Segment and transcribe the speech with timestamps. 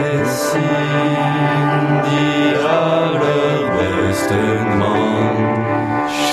[0.00, 1.46] Et Cindy
[2.64, 6.28] aller besten Mannschaften.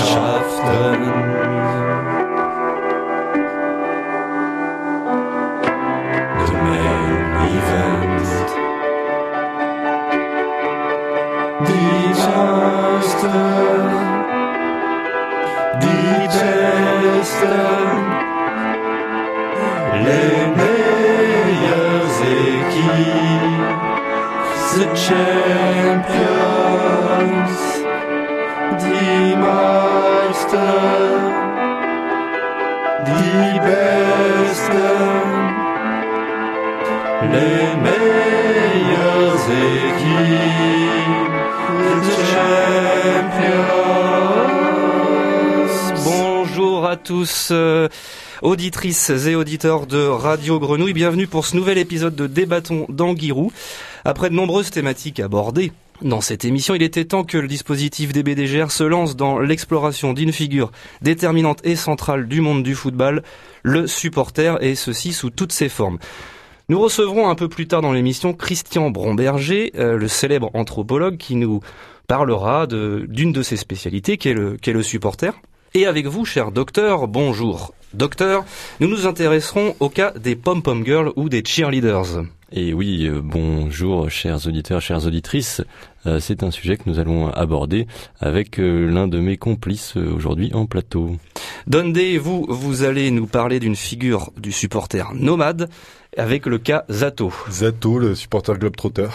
[47.09, 47.87] Tous, euh,
[48.41, 50.93] auditrices et auditeurs de Radio Grenouille.
[50.93, 53.51] Bienvenue pour ce nouvel épisode de Débattons d'Anguirou.
[54.03, 58.23] Après de nombreuses thématiques abordées dans cette émission, il était temps que le dispositif des
[58.23, 60.71] BDGR se lance dans l'exploration d'une figure
[61.03, 63.21] déterminante et centrale du monde du football,
[63.61, 65.99] le supporter, et ceci sous toutes ses formes.
[66.69, 71.35] Nous recevrons un peu plus tard dans l'émission Christian Bromberger, euh, le célèbre anthropologue qui
[71.35, 71.61] nous
[72.07, 75.33] parlera de- d'une de, ses spécialités, qui est le, qui est le supporter.
[75.77, 77.73] Et avec vous, cher docteur, bonjour.
[77.93, 78.45] Docteur,
[78.79, 82.23] nous nous intéresserons au cas des pom-pom girls ou des cheerleaders.
[82.53, 85.61] Et oui, euh, bonjour chers auditeurs, chères auditrices.
[86.05, 87.87] Euh, c'est un sujet que nous allons aborder
[88.21, 91.17] avec euh, l'un de mes complices euh, aujourd'hui en plateau.
[91.67, 95.69] Dundee, vous, vous allez nous parler d'une figure du supporter nomade
[96.15, 97.33] avec le cas Zato.
[97.49, 99.09] Zato, le supporter globetrotter,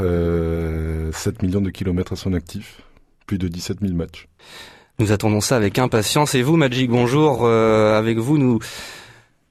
[0.00, 2.80] euh, 7 millions de kilomètres à son actif,
[3.26, 4.28] plus de 17 000 matchs.
[4.98, 6.34] Nous attendons ça avec impatience.
[6.34, 7.40] Et vous, Magic, bonjour.
[7.42, 8.60] Euh, avec vous, nous,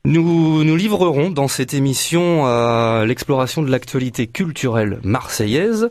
[0.06, 5.90] nous nous livrerons dans cette émission à l'exploration de l'actualité culturelle marseillaise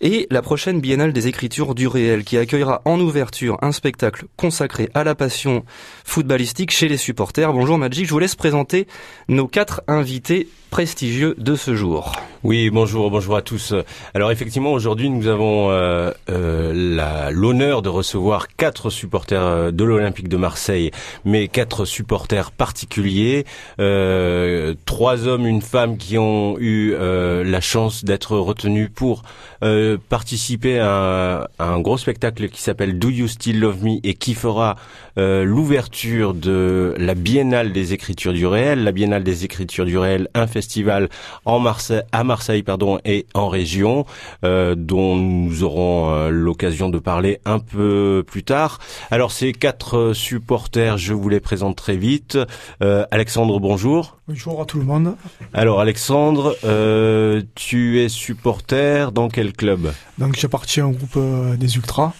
[0.00, 4.90] et la prochaine biennale des écritures du réel qui accueillera en ouverture un spectacle consacré
[4.94, 5.64] à la passion
[6.04, 7.52] footballistique chez les supporters.
[7.52, 8.86] Bonjour Magic, je vous laisse présenter
[9.28, 12.12] nos quatre invités prestigieux de ce jour.
[12.44, 13.74] Oui, bonjour, bonjour à tous.
[14.14, 20.28] Alors effectivement, aujourd'hui, nous avons euh, euh, l'honneur de recevoir quatre supporters euh, de l'Olympique
[20.28, 20.92] de Marseille,
[21.24, 23.44] mais quatre supporters particuliers,
[23.80, 29.22] euh, trois hommes, une femme qui ont eu euh, la chance d'être retenus pour
[29.62, 33.98] euh, participer à, un- à un gros spectacle qui s'appelle Do You Still Love Me
[34.04, 34.76] et qui fera
[35.18, 40.28] euh, l'ouverture de la Biennale des Écritures du Réel, la Biennale des Écritures du Réel,
[40.34, 41.08] un festival
[41.44, 44.06] en Marseille, à Marseille pardon, et en région,
[44.44, 48.78] euh, dont nous aurons euh, l'occasion de parler un peu plus tard.
[49.10, 52.38] Alors ces quatre supporters, je vous les présente très vite.
[52.82, 54.18] Euh, Alexandre, bonjour.
[54.28, 55.16] Bonjour à tout le monde.
[55.52, 59.92] Alors Alexandre, euh, tu es supporter dans quel club?
[60.18, 61.18] Donc j'appartiens au groupe
[61.56, 62.12] des Ultras,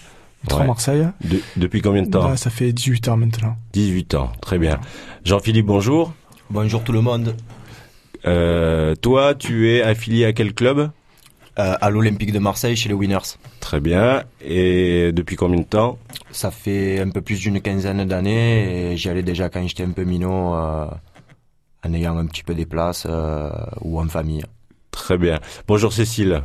[0.50, 0.66] Ouais.
[0.66, 1.06] Marseille.
[1.24, 3.56] De- Depuis combien de temps Là, ça fait 18 ans maintenant.
[3.72, 4.80] 18 ans, très bien.
[5.24, 6.12] Jean-Philippe, bonjour.
[6.50, 7.34] Bonjour tout le monde.
[8.26, 10.90] Euh, toi, tu es affilié à quel club
[11.58, 13.34] Euh, à l'Olympique de Marseille chez les Winners.
[13.58, 14.22] Très bien.
[14.40, 15.98] Et depuis combien de temps
[16.30, 19.90] Ça fait un peu plus d'une quinzaine d'années et j'y allais déjà quand j'étais un
[19.90, 20.86] peu minot euh,
[21.84, 23.50] en ayant un petit peu des places euh,
[23.80, 24.44] ou en famille.
[24.92, 25.40] Très bien.
[25.66, 26.42] Bonjour Cécile.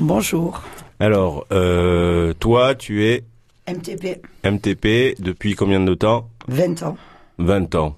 [0.00, 0.60] Bonjour.
[0.98, 3.22] Alors, euh, toi, tu es
[3.68, 6.96] MTP, MTP depuis combien de temps 20 ans.
[7.38, 7.96] 20 ans.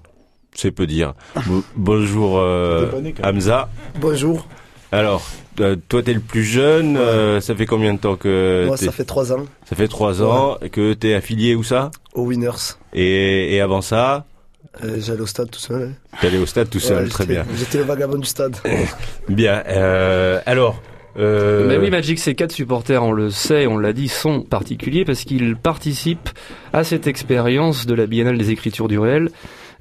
[0.53, 1.13] C'est peu dire.
[1.45, 2.89] Bo- bonjour euh.
[3.23, 3.69] Hamza.
[4.01, 4.47] Bonjour,
[4.91, 5.21] Alors,
[5.59, 6.97] euh, toi, t'es le plus jeune.
[6.97, 10.23] euh, ça fait combien de temps que moi ça fait trois ans ça fait trois
[10.23, 12.75] ans que t'es affilié où ça aux Winners.
[12.93, 14.25] et, et avant ça,
[14.83, 15.93] Euh, J'allais au stade tout seul.
[16.13, 16.17] hein.
[16.27, 17.03] allé au stade tout seul.
[17.03, 17.45] Ouais, très bien.
[17.55, 18.55] J'étais le vagabond du stade.
[19.29, 19.63] Bien.
[19.67, 20.81] Euh, alors.
[21.17, 25.05] Euh, Mais oui, Magic, ces quatre supporters, on le sait, on l'a dit, sont particuliers
[25.05, 26.29] parce qu'ils participent
[26.73, 29.29] à cette expérience de la Biennale des Écritures du réel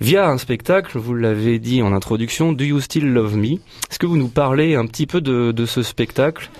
[0.00, 3.54] via un spectacle, vous l'avez dit en introduction, Do You Still Love Me?
[3.90, 6.50] Est-ce que vous nous parlez un petit peu de, ce spectacle,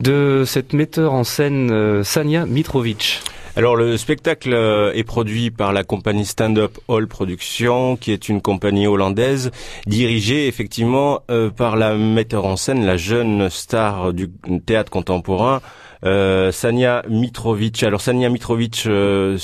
[0.00, 3.20] de cette metteur en scène euh, Sania Mitrovic?
[3.58, 8.28] Alors le spectacle euh, est produit par la compagnie Stand Up Hall Productions, qui est
[8.28, 9.50] une compagnie hollandaise
[9.84, 14.30] dirigée effectivement euh, par la metteur en scène, la jeune star du
[14.64, 15.60] théâtre contemporain,
[16.04, 17.82] Euh, Sanja Mitrovic.
[17.82, 19.36] Alors Sanja Mitrovic, euh,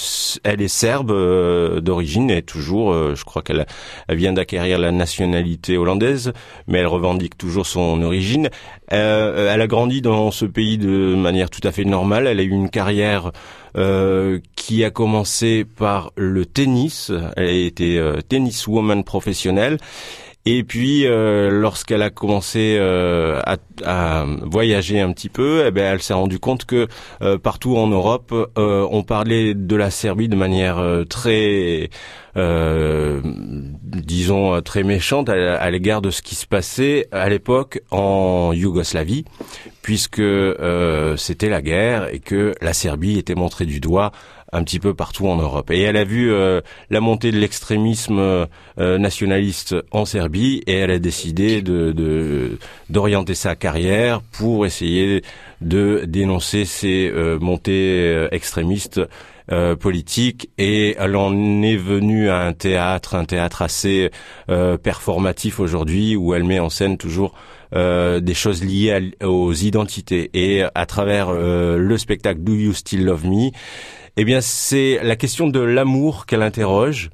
[0.45, 3.67] elle est serbe euh, d'origine et toujours, euh, je crois qu'elle
[4.09, 6.33] elle vient d'acquérir la nationalité hollandaise,
[6.69, 8.51] mais elle revendique toujours son origine.
[8.93, 12.27] Euh, elle a grandi dans ce pays de manière tout à fait normale.
[12.27, 13.33] Elle a eu une carrière
[13.77, 17.11] euh, qui a commencé par le tennis.
[17.37, 19.79] Elle a été tenniswoman professionnelle.
[20.47, 25.95] Et puis, euh, lorsqu'elle a commencé euh, à, à voyager un petit peu, eh ben,
[25.95, 26.87] elle s'est rendue compte que
[27.23, 31.89] euh, partout en Europe, euh, on parlait de la Serbie de manière euh, très,
[32.37, 33.23] euh,
[33.95, 39.25] disons, euh, très méchante à, l'égard de ce qui se passait à l'époque en Yougoslavie,
[39.83, 44.13] puisque euh, c'était la guerre et que la Serbie était montrée du doigt
[44.51, 45.71] un petit peu partout en Europe.
[45.71, 50.91] Et elle a vu euh, la montée de l'extrémisme euh, nationaliste en Serbie et elle
[50.91, 52.59] a décidé de
[52.89, 55.23] d'orienter sa carrière pour essayer
[55.61, 59.01] de dénoncer ces montées extrémistes
[59.53, 64.11] euh, politiques et elle en est venue à un théâtre, un théâtre assez
[64.49, 67.35] euh, performatif aujourd'hui où elle met en scène toujours
[67.75, 73.05] euh, des choses liées aux identités et à travers euh, le spectacle Do You Still
[73.05, 73.51] Love Me
[74.17, 77.11] eh bien, c'est la question de l'amour qu'elle interroge.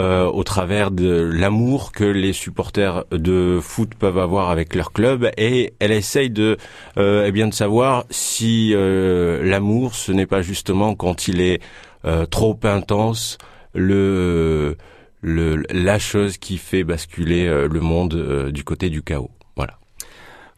[0.00, 5.30] Euh, au travers de l'amour que les supporters de foot peuvent avoir avec leur club
[5.36, 6.56] et elle essaye de
[6.96, 11.60] euh, eh bien de savoir si euh, l'amour ce n'est pas justement quand il est
[12.06, 13.36] euh, trop intense
[13.74, 14.76] le,
[15.20, 19.30] le la chose qui fait basculer le monde du côté du chaos.
[19.56, 19.78] Voilà.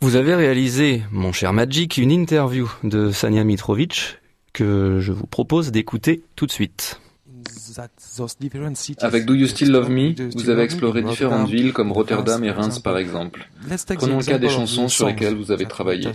[0.00, 4.18] Vous avez réalisé, mon cher Magic, une interview de Sanja Mitrovic
[4.52, 7.00] que je vous propose d'écouter tout de suite.
[9.00, 12.78] Avec Do You Still Love Me, vous avez exploré différentes villes comme Rotterdam et Reims
[12.78, 13.48] par exemple.
[13.96, 16.08] Prenons le cas des chansons sur lesquelles vous avez travaillé.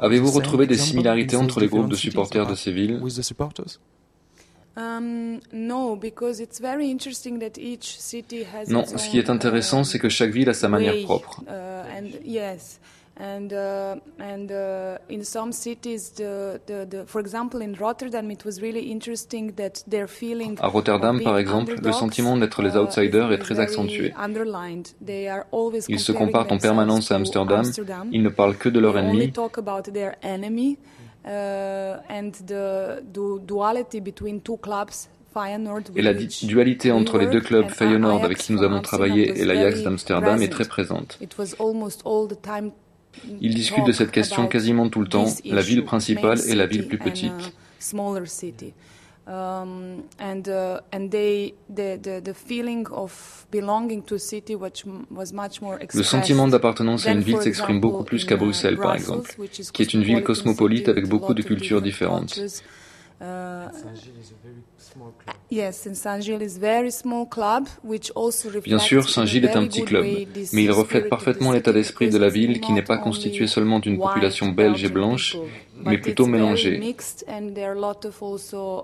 [0.00, 3.00] Avez-vous retrouvé des similarités entre les groupes de supporters de ces villes?
[4.78, 9.80] Um, no, because it's very interesting that each city has Non, ce qui est intéressant,
[9.80, 11.42] uh, c'est que chaque ville a sa manière propre.
[13.20, 18.44] And uh, and uh, in some cities, the, the the for example in Rotterdam, it
[18.44, 20.56] was really interesting that their feeling.
[20.60, 24.12] À Rotterdam, par exemple, le sentiment d'être les uh, outsiders est très accentué.
[24.16, 24.88] underlined.
[25.04, 27.62] They are always Ils se comparent en permanence à Amsterdam.
[28.12, 29.32] Ils ne parlent que de leur ennemi.
[29.32, 30.78] talk about their enemy
[31.24, 31.28] uh,
[32.08, 37.68] and the du- duality between two clubs, Feyenoord, Et la dualité entre les deux clubs
[37.68, 40.50] Feyenoord avec qui nous avons travaillé et l'Ajax very d'Amsterdam est present.
[40.50, 41.18] très présente.
[41.20, 42.70] It was almost all the time
[43.40, 46.86] Ils discutent de cette question quasiment tout le temps, la ville principale et la ville
[46.86, 47.32] plus petite.
[47.32, 47.50] a
[47.80, 48.74] smaller city.
[49.26, 54.86] Um, and uh, and they the, the the feeling of belonging to a city which
[54.86, 58.38] m- was much more Le sentiment d'appartenance à une ville s'exprime beaucoup plus qu'à uh,
[58.38, 59.30] Bruxelles, par exemple,
[59.74, 62.40] qui est une ville cosmopolite avec beaucoup de cultures différentes.
[63.18, 63.84] Cultures.
[63.84, 63.98] Uh,
[65.50, 69.68] Yes, and Saint-Gilles is very small club, which also Bien sûr, Saint-Gilles est un very
[69.68, 70.04] petit club,
[70.52, 72.82] mais il reflète spirit of the parfaitement city l'état d'esprit de la ville qui n'est
[72.82, 75.36] pas not constituée only seulement d'une population belge et Belgian blanche,
[75.84, 76.78] mais but plutôt mélangée.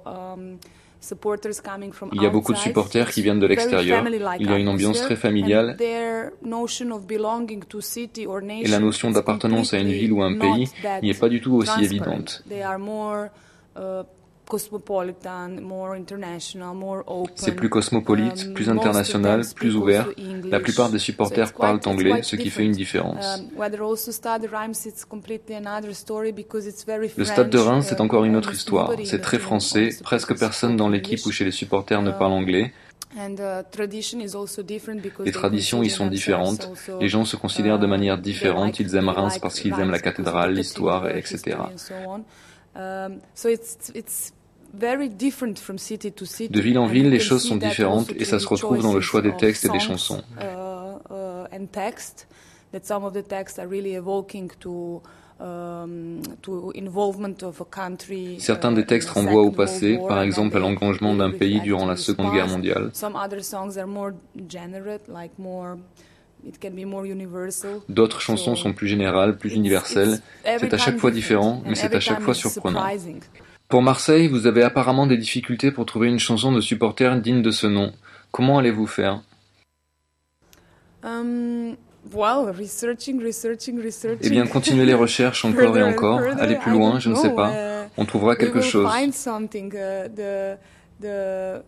[0.07, 0.59] um,
[2.13, 4.03] Il y a beaucoup de supporters qui viennent de l'extérieur.
[4.41, 5.73] Il y a une ambiance très familiale.
[5.73, 9.79] and their notion of belonging to city or Et nation la notion is d'appartenance à
[9.79, 10.71] une ville ou à un pays
[11.03, 12.43] n'y est pas du tout aussi évidente.
[14.45, 17.35] They are more cosmopolitan, more international, more open.
[17.37, 20.09] C'est plus cosmopolite, Um, plus international, plus ouvert.
[20.45, 23.39] La plupart des supporters parlent anglais, ce qui fait une différence.
[23.39, 23.51] Um,
[27.17, 28.93] Le stade de Reims, c'est uh, encore une autre histoire.
[29.05, 32.33] C'est the très français, presque personne dans l'équipe ou chez les supporters ne Uh, parle
[32.33, 32.73] anglais.
[33.17, 33.63] Uh,
[35.25, 36.69] Les traditions y sont différentes.
[37.01, 38.79] Les gens se considèrent de uh, manière différente.
[38.81, 41.57] Ils aiment Reims parce qu'ils aiment la cathédrale, l'histoire, etc.
[42.75, 43.21] and so on.
[43.35, 44.33] So it's it's
[44.75, 46.53] very different from city to city.
[46.53, 49.23] De ville en ville, les choses sont différentes et ça se retrouve dans le choix
[49.23, 50.23] des textes et des chansons.
[50.41, 50.45] uh,
[51.11, 51.47] uh,
[55.41, 56.21] um.
[58.39, 61.87] Certains uh, des in textes renvoient au passé, par exemple à l'engagement d'un pays durant
[61.87, 62.91] la Seconde Guerre mondiale.
[67.89, 70.21] D'autres chansons sont plus générales, plus universelles.
[70.45, 72.83] C'est à chaque fois différent, mais c'est à chaque fois surprenant.
[73.69, 77.51] Pour Marseille, vous avez apparemment des difficultés pour trouver une chanson de supporter digne de
[77.51, 77.93] ce nom.
[78.31, 79.23] Comment allez-vous faire?
[81.03, 81.77] Um,
[82.13, 84.21] well, researching, researching, researching.
[84.23, 86.21] Eh bien, continuez les recherches encore et encore.
[86.39, 87.51] Allez plus loin, je ne sais pas.
[87.51, 88.89] uh, On trouvera quelque chose.
[91.03, 91.61] Uh,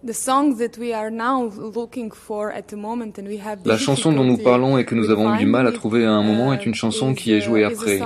[3.64, 6.12] La chanson dont nous parlons et que nous avons eu du mal à trouver à
[6.12, 7.98] un moment est une chanson qui est jouée après.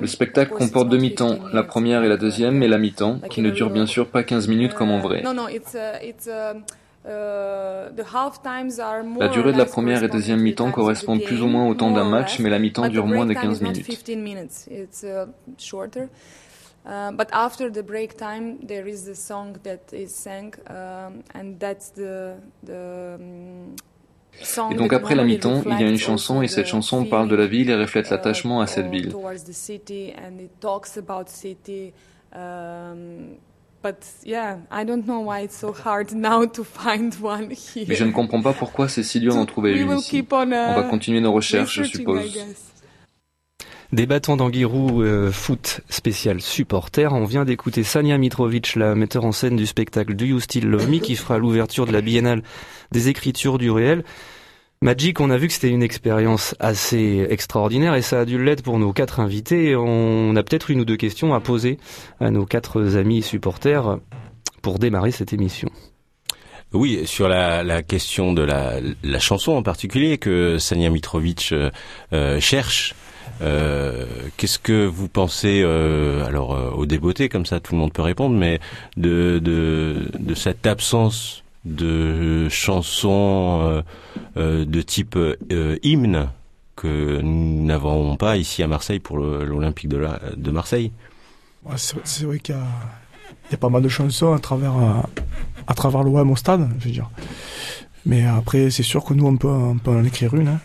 [0.00, 3.50] Le spectacle comporte deux mi-temps, la première et la deuxième, et la mi-temps, qui ne
[3.50, 5.22] dure bien sûr pas 15 minutes comme en vrai.
[7.04, 7.88] La
[9.28, 12.38] durée de la première et deuxième mi-temps correspondent plus ou moins au temps d'un match,
[12.38, 13.86] mais la mi-temps dure moins de 15 minutes.
[16.86, 21.58] Uh, but after the break time, there is the song that is sang, uh, and
[21.58, 23.18] that's the, the
[24.70, 27.34] et donc après la mi-temps, il y a une chanson et cette chanson parle de
[27.34, 29.12] la ville et reflète l'attachement à cette ville.
[37.88, 40.26] Mais je ne comprends pas pourquoi c'est si dur d'en trouver une ici.
[40.30, 42.38] On va uh, continuer nos recherches, je suppose.
[43.90, 47.10] Débattons d'Anguirou euh, foot spécial supporter.
[47.10, 50.90] On vient d'écouter Sania Mitrovic, la metteur en scène du spectacle Do You Still Love
[50.90, 52.42] Me, qui fera l'ouverture de la biennale
[52.92, 54.04] des écritures du réel.
[54.80, 58.62] Magic, on a vu que c'était une expérience assez extraordinaire et ça a dû l'être
[58.62, 59.74] pour nos quatre invités.
[59.74, 61.78] On a peut-être une ou deux questions à poser
[62.20, 63.98] à nos quatre amis supporters
[64.62, 65.68] pour démarrer cette émission.
[66.72, 71.70] Oui, sur la, question de la, chanson en particulier que Sania Mitrovic euh,
[72.12, 72.94] euh cherche.
[73.42, 74.06] Euh,
[74.36, 78.36] Qu'est-ce que vous pensez, alors euh, au débeauté comme ça, tout le monde peut répondre,
[78.36, 78.60] mais
[78.96, 79.40] de
[80.36, 83.82] cette absence de chansons euh,
[84.36, 86.28] euh, de type euh, hymne
[86.76, 90.92] que nous n'avons pas ici à Marseille pour l'Olympique de, de, Marseille.
[91.76, 92.54] C'est vrai qu'il
[93.50, 94.74] y, a pas mal de chansons à travers
[95.66, 97.10] à travers l'OM au stade, je veux dire.
[98.06, 100.60] Mais après, c'est sûr que nous on peut, on peut en écrire une hein,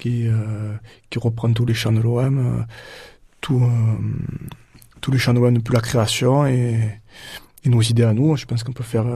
[0.00, 0.26] qui
[1.10, 2.66] qui reprend tous les chants de l'OM,
[3.40, 3.62] tout,
[5.00, 6.76] tous les chants de l'OM depuis la création et
[7.64, 8.36] nos idées à nous.
[8.36, 9.06] Je pense qu'on peut faire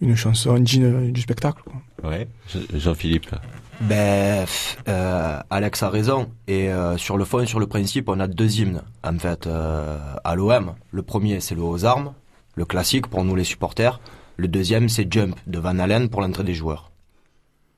[0.00, 1.62] une chanson digne du spectacle.
[1.62, 2.10] Quoi.
[2.10, 2.28] Ouais,
[2.74, 3.34] Jean-Philippe.
[3.80, 4.46] Ben,
[4.88, 6.30] euh, Alex a raison.
[6.46, 9.98] Et euh, sur le fond, sur le principe, on a deux hymnes en fait euh,
[10.24, 10.74] à l'OM.
[10.90, 12.12] Le premier, c'est le Aux Armes,
[12.54, 14.00] le classique pour nous les supporters.
[14.36, 16.90] Le deuxième, c'est Jump de Van Halen pour l'entrée des joueurs.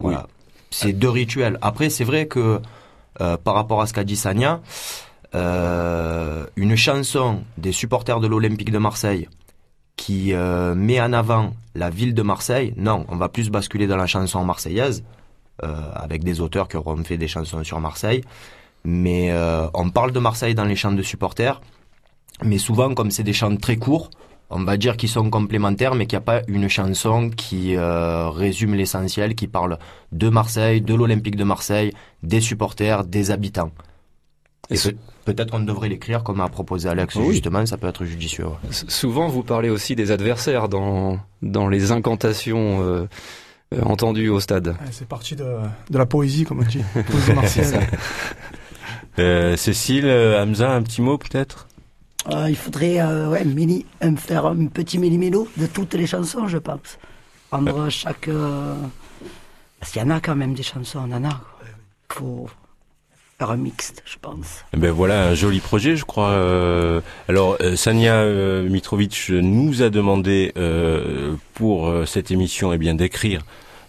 [0.00, 0.26] Voilà.
[0.70, 1.58] C'est deux rituels.
[1.62, 2.60] Après, c'est vrai que
[3.20, 4.60] euh, par rapport à ce qu'a dit Sania,
[5.34, 9.28] euh, une chanson des supporters de l'Olympique de Marseille
[9.98, 12.72] qui euh, met en avant la ville de Marseille.
[12.78, 15.04] Non, on va plus basculer dans la chanson marseillaise,
[15.62, 18.22] euh, avec des auteurs qui auront fait des chansons sur Marseille.
[18.84, 21.60] Mais euh, on parle de Marseille dans les chants de supporters.
[22.42, 24.08] Mais souvent, comme c'est des chants très courts,
[24.50, 28.74] on va dire qu'ils sont complémentaires, mais qu'il n'y a pas une chanson qui résume
[28.76, 29.78] l'essentiel, qui parle
[30.12, 33.72] de Marseille, de l'Olympique de Marseille, des supporters, des habitants.
[34.70, 34.76] Et
[35.24, 38.46] peut-être on devrait l'écrire comme a proposé Alex, justement, ça peut être judicieux.
[38.70, 43.08] Souvent, vous parlez aussi des adversaires dans, dans les incantations euh,
[43.74, 44.76] euh entendues au stade.
[44.90, 45.56] c'est parti de,
[45.90, 46.82] de la poésie, comme on dit.
[49.18, 51.66] euh, Cécile, euh, Hamza, un petit mot peut-être?
[52.30, 56.98] Il faudrait ouais, mini, faire un petit mini-mélo de toutes les chansons, je pense.
[57.48, 58.28] Prendre chaque...
[59.80, 61.40] Parce qu'il y en a quand même des chansons, on en a.
[62.10, 62.50] Faut
[63.46, 64.64] un mixte, je pense.
[64.74, 66.30] Eh ben voilà un joli projet, je crois.
[66.30, 70.52] Euh, alors euh, Sania euh, Mitrovic nous a demandé
[71.54, 73.42] pour cette émission, eh bien d'écrire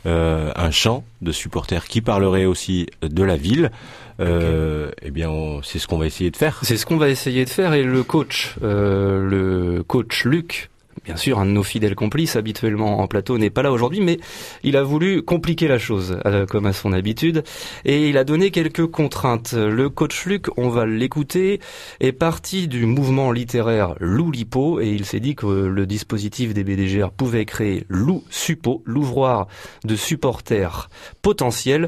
[0.06, 3.72] un chant de supporters qui parlerait aussi de la ville.
[4.20, 5.30] Eh bien,
[5.64, 6.60] c'est ce qu'on va essayer de faire.
[6.64, 10.70] C'est ce qu'on va essayer de faire et le coach, le coach Luc
[11.04, 14.20] bien sûr, un de nos fidèles complices habituellement en plateau n'est pas là aujourd'hui, mais
[14.64, 17.44] il a voulu compliquer la chose, euh, comme à son habitude,
[17.86, 19.54] et il a donné quelques contraintes.
[19.54, 21.60] Le coach Luc, on va l'écouter,
[22.00, 27.12] est parti du mouvement littéraire Loulipo, et il s'est dit que le dispositif des BDGR
[27.12, 29.48] pouvait créer Lou Suppo, l'ouvroir
[29.84, 30.90] de supporters
[31.22, 31.88] potentiels.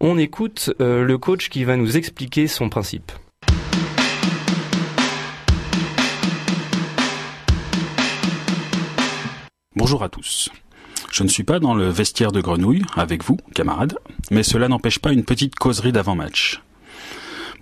[0.00, 3.12] On écoute euh, le coach qui va nous expliquer son principe.
[9.74, 10.50] Bonjour à tous.
[11.10, 13.96] Je ne suis pas dans le vestiaire de grenouille avec vous, camarades,
[14.30, 16.60] mais cela n'empêche pas une petite causerie d'avant-match.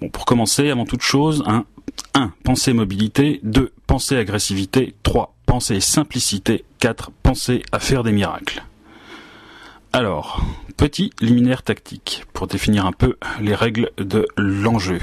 [0.01, 1.65] Bon, pour commencer, avant toute chose, 1.
[2.15, 2.33] 1.
[2.43, 3.39] Pensée mobilité.
[3.45, 3.73] 2.
[3.87, 4.97] Pensée agressivité.
[5.05, 5.37] 3.
[5.47, 6.65] Pensée simplicité.
[6.81, 7.13] 4.
[7.23, 8.65] Pensée à faire des miracles.
[9.93, 10.45] Alors,
[10.77, 14.99] petit liminaire tactique pour définir un peu les règles de l'enjeu.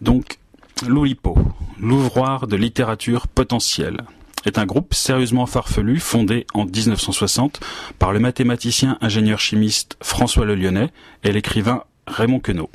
[0.00, 0.38] Donc,
[0.86, 1.36] l'Oulipo,
[1.78, 4.06] l'ouvroir de littérature potentielle
[4.44, 7.60] est un groupe sérieusement farfelu fondé en 1960
[7.98, 10.90] par le mathématicien ingénieur chimiste François Le Lyonnais
[11.24, 12.70] et l'écrivain Raymond Queneau.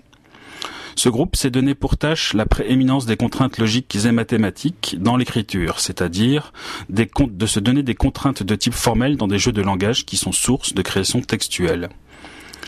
[0.95, 5.81] Ce groupe s'est donné pour tâche la prééminence des contraintes logiques et mathématiques dans l'écriture,
[5.81, 6.53] c'est-à-dire
[6.89, 10.31] de se donner des contraintes de type formel dans des jeux de langage qui sont
[10.31, 11.89] sources de création textuelle.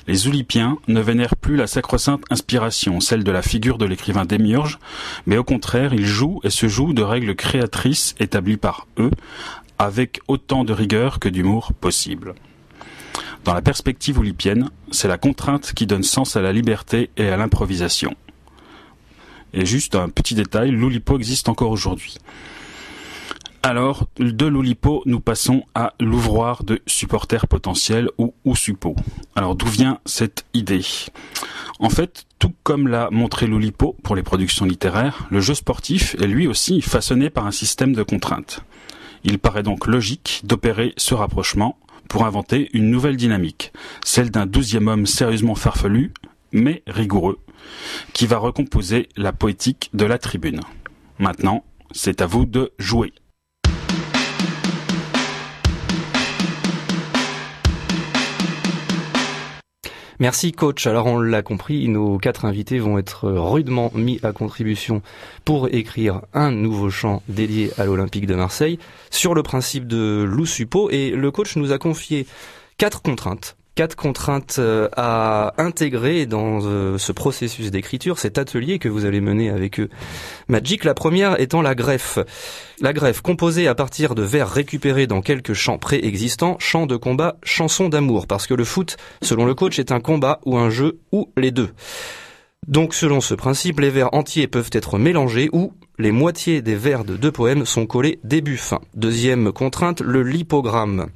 [0.08, 4.80] Les Oulipiens ne vénèrent plus la sacro-sainte inspiration, celle de la figure de l'écrivain démiurge,
[5.26, 9.12] mais au contraire, ils jouent et se jouent de règles créatrices établies par eux,
[9.78, 12.36] avec autant de rigueur que d'humour possible.
[13.44, 17.38] Dans la perspective oulipienne, c'est la contrainte qui donne sens à la liberté et à
[17.38, 18.16] l'improvisation.
[19.54, 22.18] Et juste un petit détail, l'Oulipo existe encore aujourd'hui.
[23.64, 28.96] Alors, de l'Oulipo, nous passons à l'ouvroir de supporters potentiels ou Ousupo.
[29.36, 30.86] Alors, d'où vient cette idée?
[31.80, 36.28] En fait, tout comme l'a montré l'Oulipo pour les productions littéraires, le jeu sportif est
[36.28, 38.62] lui aussi façonné par un système de contraintes.
[39.24, 43.74] Il paraît donc logique d'opérer ce rapprochement pour inventer une nouvelle dynamique,
[44.06, 46.14] celle d'un douzième homme sérieusement farfelu,
[46.54, 47.40] mais rigoureux,
[48.14, 50.62] qui va recomposer la poétique de la tribune.
[51.20, 53.14] Maintenant, c'est à vous de jouer.
[60.20, 60.88] Merci coach.
[60.88, 65.04] Alors on l'a compris, nos quatre invités vont être rudement mis à contribution
[65.46, 68.80] pour écrire un nouveau chant dédié à l'Olympique de Marseille
[69.12, 72.26] sur le principe de l'Ousupo et le coach nous a confié
[72.78, 78.90] quatre contraintes quatre contraintes euh, à intégrer dans euh, ce processus d'écriture, cet atelier que
[78.90, 79.90] vous allez mener avec eux.
[80.48, 82.18] Magic, la première étant la greffe.
[82.82, 87.38] La greffe, composée à partir de vers récupérés dans quelques chants préexistants, chants de combat,
[87.44, 91.00] chansons d'amour, parce que le foot, selon le coach, est un combat ou un jeu,
[91.12, 91.70] ou les deux.
[92.68, 97.06] Donc selon ce principe, les vers entiers peuvent être mélangés ou les moitiés des vers
[97.06, 98.80] de deux poèmes sont collés début-fin.
[98.96, 101.10] Deuxième contrainte, le lipogramme.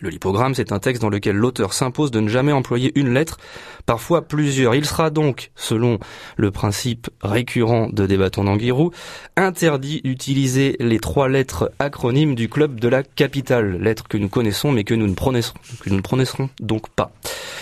[0.00, 3.38] Le lipogramme, c'est un texte dans lequel l'auteur s'impose de ne jamais employer une lettre,
[3.86, 4.74] parfois plusieurs.
[4.74, 5.98] Il sera donc, selon
[6.36, 8.90] le principe récurrent de Débattons d'Anguirou,
[9.36, 14.72] interdit d'utiliser les trois lettres acronymes du club de la capitale, lettres que nous connaissons
[14.72, 17.12] mais que nous ne prononcerons, que nous ne prononcerons donc pas.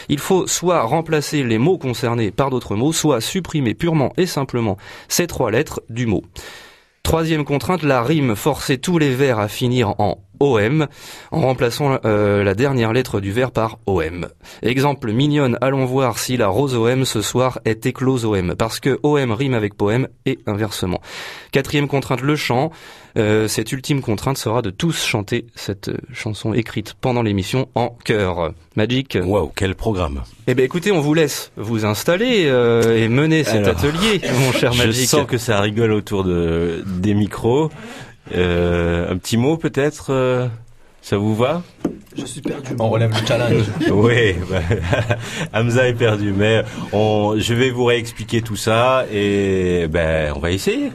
[0.08, 4.78] Il faut soit remplacer les mots concernés par d'autres mots, soit supprimer purement et simplement
[5.08, 6.22] ces trois lettres du mot.
[7.02, 10.86] Troisième contrainte, la rime forcer tous les vers à finir en OM
[11.30, 14.26] en remplaçant euh, la dernière lettre du vers par OM.
[14.62, 18.98] Exemple mignonne, allons voir si la rose OM ce soir est éclose OM parce que
[19.02, 21.00] OM rime avec poème et inversement.
[21.52, 22.70] Quatrième contrainte, le chant.
[23.18, 27.96] Euh, cette ultime contrainte sera de tous chanter cette euh, chanson écrite pendant l'émission en
[28.04, 28.52] chœur.
[28.76, 29.18] Magic.
[29.20, 30.22] Waouh, quel programme.
[30.46, 35.02] Eh ben écoutez, on vous laisse vous installer et mener cet atelier, mon cher Magic.
[35.02, 37.70] Je sens que ça rigole autour de des micros.
[38.32, 40.48] Euh, un petit mot peut-être euh,
[41.02, 41.62] ça vous va?
[42.16, 42.74] Je suis perdu.
[42.78, 43.64] On relève le challenge.
[43.90, 44.60] oui, bah,
[45.52, 46.62] Hamza est perdu, mais
[46.92, 50.92] on, je vais vous réexpliquer tout ça et ben on va essayer.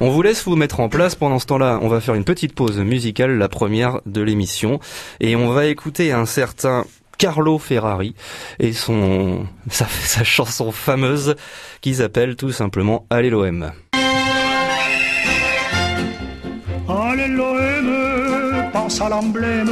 [0.00, 1.14] On vous laisse vous mettre en place.
[1.14, 4.80] Pendant ce temps-là, on va faire une petite pause musicale, la première de l'émission,
[5.20, 6.84] et on va écouter un certain
[7.18, 8.14] Carlo Ferrari
[8.58, 11.36] et son sa, sa chanson fameuse
[11.80, 13.72] qui s'appelle tout simplement Allez l'OM.
[19.00, 19.70] À l'emblème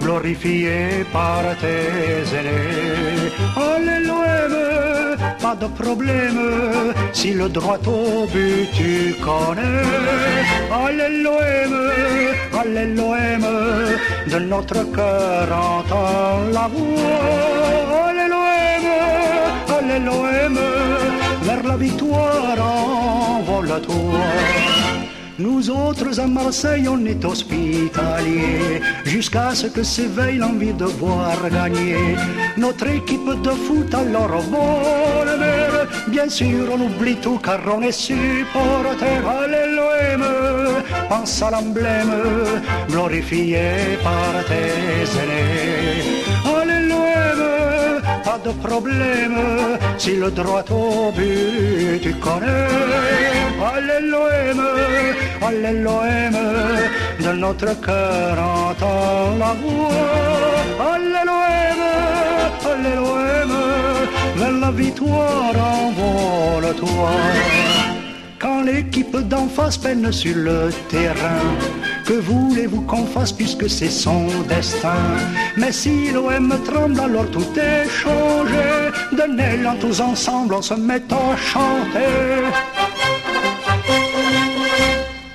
[0.00, 3.32] glorifié par tes aînés.
[3.56, 6.40] Alléluia, pas de problème
[7.12, 9.84] si le droit au but tu connais.
[10.86, 11.66] Alléluia,
[12.60, 13.38] Alléluia,
[14.32, 18.08] de notre cœur entend la voix.
[18.08, 18.98] Alléluia,
[19.78, 20.48] Alléluia,
[21.42, 22.58] vers la victoire
[23.38, 24.75] envole-toi.
[25.38, 32.16] Nous autres à Marseille, on est hospitaliers, jusqu'à ce que s'éveille l'envie de voir gagner
[32.56, 35.28] notre équipe de foot alors au vol.
[36.08, 39.20] bien sûr, on oublie tout car on est supporter.
[39.42, 42.14] Alléluia, pense à l'emblème
[42.88, 46.75] glorifié par tes aînés.
[48.36, 49.36] Pas de problème
[49.98, 52.68] si le droit au but tu connais.
[53.74, 54.54] Alléluia,
[55.48, 56.30] Alléluia,
[57.20, 60.94] de notre cœur entend la voix.
[60.94, 61.86] Alléluia,
[62.72, 63.44] Alléluia,
[64.36, 67.10] vers la victoire envole-toi.
[68.66, 71.40] L'équipe d'en face peine sur le terrain,
[72.04, 75.04] que voulez-vous qu'on fasse puisque c'est son destin?
[75.56, 78.90] Mais si l'OM tremble, alors tout est changé.
[79.12, 82.42] Donnez-l'en tous ensemble, on se met à chanter.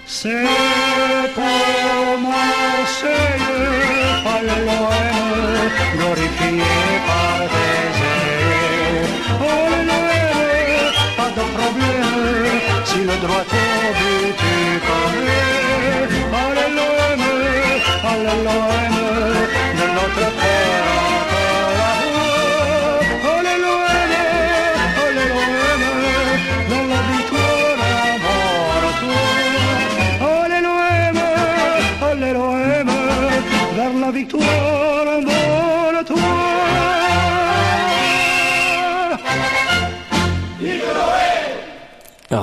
[0.06, 0.44] C'est
[2.28, 3.39] Marseille,
[4.26, 4.91] par l'OM,
[5.96, 6.52] glorifié
[13.12, 13.61] le droit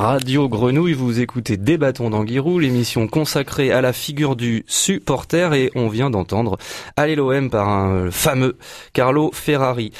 [0.08, 5.88] Radio Grenouille, vous écoutez Débattons d'Anguirou, l'émission consacrée à la figure du supporter et on
[5.88, 6.56] vient d'entendre
[6.96, 8.56] Allez l'OM par un fameux
[8.94, 9.92] Carlo Ferrari.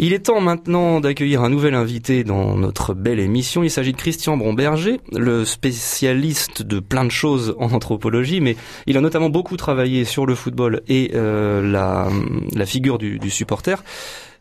[0.00, 3.62] Il est temps maintenant d'accueillir un nouvel invité dans notre belle émission.
[3.62, 8.56] Il s'agit de Christian Bromberger, le spécialiste de plein de choses en anthropologie, mais
[8.88, 13.80] il a notamment beaucoup travaillé sur le football et euh, la, figure du supporter.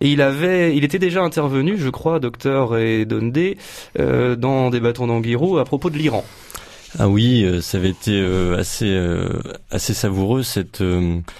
[0.01, 3.57] Et il avait, il était déjà intervenu, je crois, docteur Edondé,
[3.99, 6.25] euh, dans des bâtons d'Anguirou à propos de l'Iran.
[6.99, 8.99] Ah oui, euh, ça avait été euh, assez
[9.69, 10.83] assez savoureux cette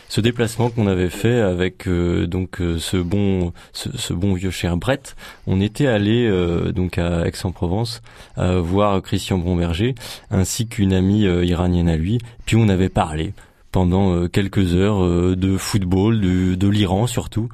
[0.08, 5.16] ce déplacement qu'on avait fait avec donc ce bon ce, ce bon vieux cher Brett.
[5.48, 6.32] On était allé
[6.74, 8.02] donc à Aix-en-Provence
[8.38, 9.96] voir Christian Bromberger
[10.30, 12.20] ainsi qu'une amie iranienne à lui.
[12.46, 13.34] Puis on avait parlé
[13.72, 17.50] pendant quelques heures de football, de, de l'Iran surtout,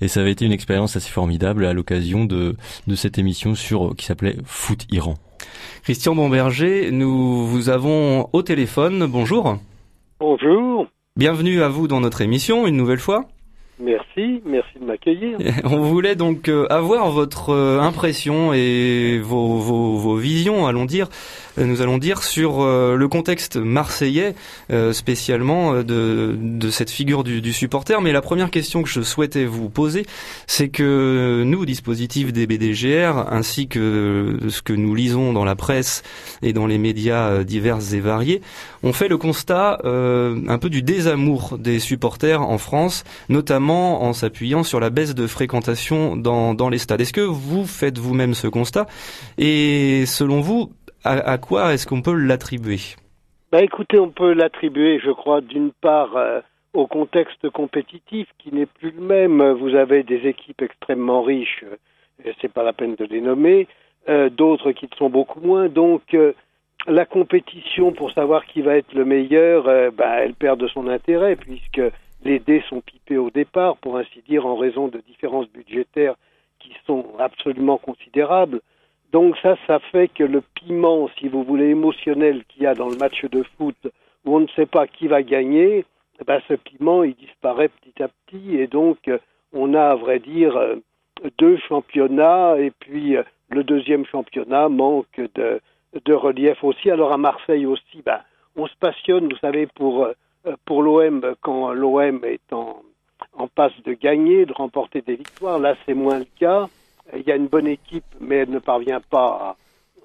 [0.00, 2.56] et ça avait été une expérience assez formidable à l'occasion de
[2.86, 5.14] de cette émission sur qui s'appelait Foot Iran.
[5.82, 9.06] Christian Bomberger, nous vous avons au téléphone.
[9.06, 9.58] Bonjour.
[10.20, 10.86] Bonjour.
[11.16, 13.26] Bienvenue à vous dans notre émission une nouvelle fois.
[13.80, 15.38] Merci, merci de m'accueillir.
[15.64, 21.08] On voulait donc euh, avoir votre euh, impression et vos, vos, vos visions, allons dire,
[21.51, 24.34] euh, nous allons dire sur le contexte marseillais,
[24.92, 28.00] spécialement de, de cette figure du, du, supporter.
[28.00, 30.06] Mais la première question que je souhaitais vous poser,
[30.46, 36.02] c'est que nous, dispositifs des BDGR, ainsi que ce que nous lisons dans la presse
[36.42, 38.40] et dans les médias divers et variés,
[38.82, 44.62] on fait le constat un peu du désamour des supporters en France, notamment en s'appuyant
[44.62, 47.00] sur la baisse de fréquentation dans, dans les stades.
[47.00, 48.86] Est-ce que vous faites vous-même ce constat?
[49.38, 50.72] Et selon vous,
[51.04, 52.78] à, quoi est-ce qu'on peut l'attribuer
[53.50, 56.40] bah Écoutez, on peut l'attribuer, je crois, d'une part euh,
[56.74, 59.52] au contexte compétitif qui n'est plus le même.
[59.52, 61.64] Vous avez des équipes extrêmement riches,
[62.26, 63.68] euh, c'est pas la peine de les nommer,
[64.08, 65.68] euh, d'autres qui sont beaucoup moins.
[65.68, 66.32] Donc, euh,
[66.86, 71.36] la compétition pour savoir qui va être le meilleur, bah, elle perd de son intérêt
[71.36, 71.80] puisque
[72.24, 76.16] les dés sont pipés au départ, pour ainsi dire, en raison de différences budgétaires
[76.58, 78.60] qui sont absolument considérables.
[79.12, 82.88] Donc ça, ça fait que le piment, si vous voulez, émotionnel qu'il y a dans
[82.88, 83.76] le match de foot,
[84.24, 85.84] où on ne sait pas qui va gagner,
[86.26, 89.10] ben, ce piment, il disparaît petit à petit, et donc
[89.52, 90.58] on a, à vrai dire,
[91.38, 93.16] deux championnats, et puis
[93.50, 95.60] le deuxième championnat manque de,
[96.14, 96.90] relief aussi.
[96.90, 98.20] Alors à Marseille aussi, ben,
[98.56, 100.08] on se passionne, vous savez, pour
[100.64, 102.82] pour l'OM quand l'OM est en
[103.54, 105.58] passe de gagner, de remporter des victoires.
[105.58, 106.68] Là, c'est moins le cas.
[107.14, 109.56] Il y a une bonne équipe, mais elle ne parvient pas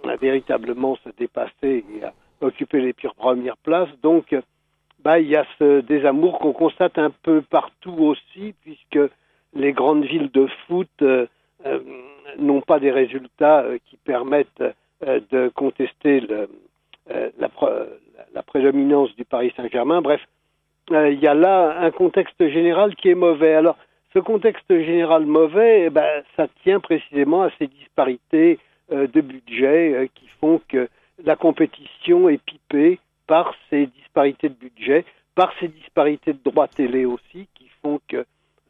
[0.06, 3.90] à, véritablement se dépasser et à occuper les pires premières places.
[4.02, 4.36] Donc,
[5.04, 9.00] bah, il y a ce désamour qu'on constate un peu partout aussi, puisque
[9.54, 11.28] les grandes villes de foot euh,
[11.66, 11.80] euh,
[12.38, 14.64] n'ont pas des résultats euh, qui permettent
[15.06, 16.50] de contester le,
[17.08, 17.50] la,
[18.34, 20.02] la prédominance du Paris Saint-Germain.
[20.02, 20.22] Bref,
[20.90, 23.54] il y a là un contexte général qui est mauvais.
[23.54, 23.78] Alors,
[24.14, 28.60] ce contexte général mauvais, eh ben, ça tient précisément à ces disparités
[28.92, 30.88] euh, de budget euh, qui font que
[31.24, 35.04] la compétition est pipée par ces disparités de budget,
[35.36, 38.26] par ces disparités de droits télé aussi, qui font que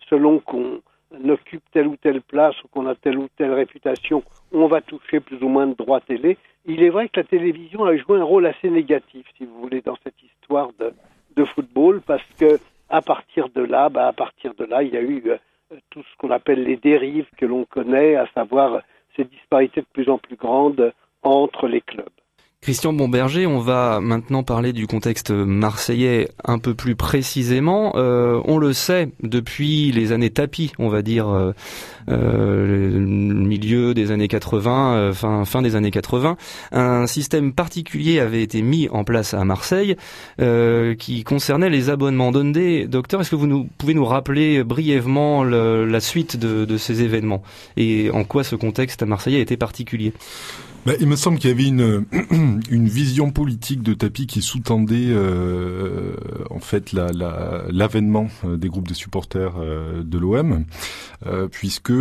[0.09, 0.81] selon qu'on
[1.29, 5.19] occupe telle ou telle place ou qu'on a telle ou telle réputation, on va toucher
[5.19, 6.37] plus ou moins de droits télé.
[6.65, 9.81] Il est vrai que la télévision a joué un rôle assez négatif, si vous voulez,
[9.81, 10.93] dans cette histoire de,
[11.35, 14.97] de football, parce que à partir de là, bah, à partir de là, il y
[14.97, 15.37] a eu euh,
[15.89, 18.81] tout ce qu'on appelle les dérives que l'on connaît, à savoir
[19.15, 22.05] ces disparités de plus en plus grandes entre les clubs.
[22.61, 27.93] Christian Bomberger, on va maintenant parler du contexte marseillais un peu plus précisément.
[27.95, 31.53] Euh, on le sait depuis les années tapis, on va dire euh,
[32.09, 32.99] euh,
[33.57, 36.37] milieu des années 80, fin, fin des années 80,
[36.71, 39.95] un système particulier avait été mis en place à Marseille
[40.37, 42.31] qui concernait les abonnements.
[42.31, 47.01] Dondé, docteur, est-ce que vous nous, pouvez nous rappeler brièvement la suite de, de, ces
[47.01, 47.41] événements?
[47.75, 50.13] Et en quoi ce contexte à Marseille a été particulier?
[50.87, 52.05] Bah, il me semble qu'il y avait une
[52.71, 56.15] une vision politique de tapis qui sous-tendait euh,
[56.49, 60.63] en fait la l'avènement euh, des groupes de supporters euh, de l'OM,
[61.51, 61.91] puisque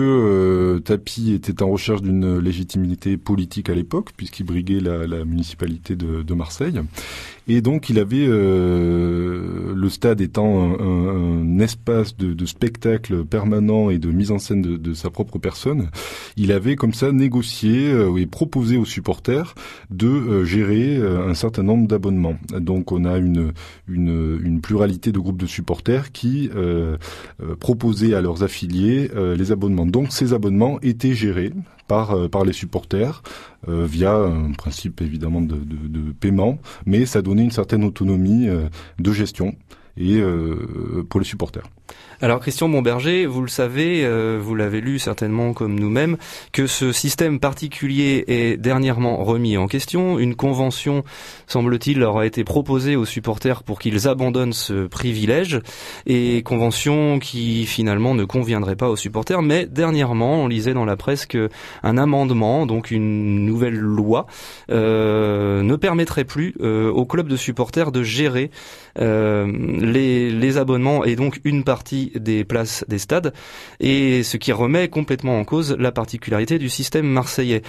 [0.85, 6.23] Tapi était en recherche d'une légitimité politique à l'époque, puisqu'il briguait la, la municipalité de,
[6.23, 6.81] de Marseille,
[7.49, 14.11] et donc il avait, euh, le stade étant un, espace de, spectacle permanent et de
[14.11, 15.89] mise en scène de, sa propre personne,
[16.37, 19.55] il avait comme ça négocié euh, et proposé aux supporters
[19.91, 22.37] de euh, gérer un certain nombre d'abonnements.
[22.59, 23.53] Donc on a une,
[24.61, 26.51] pluralité de groupes de supporters qui
[27.61, 29.87] proposaient à leurs affiliés les abonnements.
[29.87, 31.53] Donc ces abonnements étaient gérés
[31.87, 33.23] par, euh, par les supporters
[33.69, 38.69] euh, via un principe évidemment de, de, paiement, mais ça donnait une certaine autonomie euh,
[38.99, 39.55] de gestion
[39.99, 40.21] et
[41.09, 41.65] pour les supporters.
[42.23, 46.17] Alors Christian Bonberger, vous le savez, euh, vous l'avez lu certainement comme nous-mêmes,
[46.51, 50.19] que ce système particulier est dernièrement remis en question.
[50.19, 51.05] Une convention,
[51.47, 55.61] semble-t-il, leur a été proposée aux supporters pour qu'ils abandonnent ce privilège,
[56.07, 59.43] et convention qui finalement ne conviendrait pas aux supporters.
[59.43, 61.49] Mais dernièrement, on lisait dans la presse qu'un
[61.83, 64.27] amendement, donc une nouvelle loi,
[64.71, 68.51] euh, ne permettrait plus euh, aux clubs de supporters de gérer
[68.99, 73.33] les, les abonnements et donc une partie des places des stades,
[73.81, 77.63] et ce qui remet complètement en cause la particularité du système marseillais.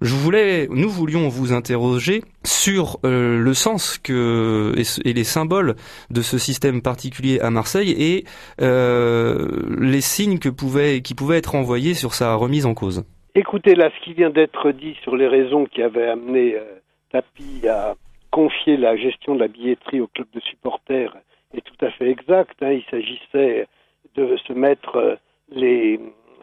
[0.00, 5.76] Je voulais, nous voulions vous interroger sur euh, le sens que et, les symboles
[6.10, 8.24] de ce système particulier à Marseille et
[8.60, 9.48] euh,
[9.80, 13.04] les signes que pouvait, qui pouvaient être envoyés sur sa remise en cause.
[13.34, 17.68] Écoutez, là, ce qui vient d'être dit sur les raisons qui avaient amené euh, Tapi
[17.68, 17.94] à
[18.30, 21.16] confier la gestion de la billetterie au club de supporters
[21.56, 22.56] est tout à fait exact.
[22.62, 22.72] Hein.
[22.72, 23.66] Il s'agissait
[24.14, 25.16] de se mettre euh,
[25.50, 26.00] les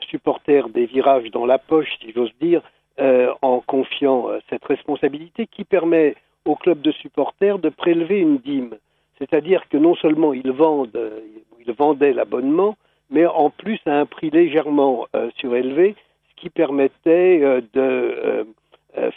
[0.09, 2.61] supporters des virages dans la poche, si j'ose dire,
[2.99, 8.37] euh, en confiant euh, cette responsabilité qui permet au club de supporters de prélever une
[8.37, 8.75] dîme.
[9.19, 11.11] C'est-à-dire que non seulement ils vendent,
[11.65, 12.75] ils vendaient l'abonnement,
[13.11, 15.95] mais en plus à un prix légèrement surélevé,
[16.29, 18.47] ce qui permettait de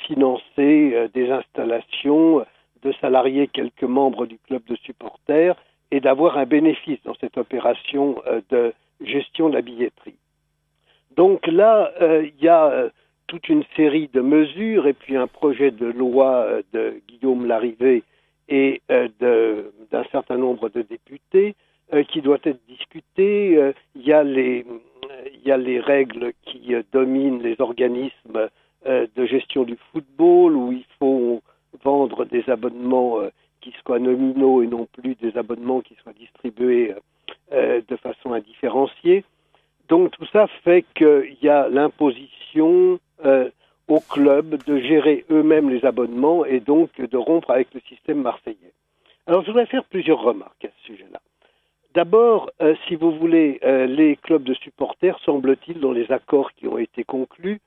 [0.06, 2.44] financer des installations,
[2.82, 5.56] de salarier quelques membres du club de supporters
[5.90, 10.16] et d'avoir un bénéfice dans cette opération euh, de gestion de la billetterie.
[11.16, 12.90] Donc là, euh, il y a euh,
[13.26, 18.02] toute une série de mesures et puis un projet de loi de Guillaume Larrivé
[18.48, 21.54] et d'un certain nombre de députés
[22.08, 23.72] qui doit être discuté.
[23.94, 24.66] Il y, a les,
[25.32, 28.50] il y a les règles qui dominent les organismes
[28.84, 31.42] de gestion du football où il faut
[31.82, 33.20] vendre des abonnements
[33.64, 36.94] qui soient nominaux et non plus des abonnements qui soient distribués
[37.52, 39.24] euh, de façon indifférenciée.
[39.88, 43.48] Donc tout ça fait qu'il y a l'imposition euh,
[43.88, 48.72] aux clubs de gérer eux-mêmes les abonnements et donc de rompre avec le système marseillais.
[49.26, 51.20] Alors je voudrais faire plusieurs remarques à ce sujet-là.
[51.94, 56.78] D'abord, euh, si vous voulez, les clubs de supporters, semble-t-il, dans les accords qui ont
[56.78, 57.60] été conclus,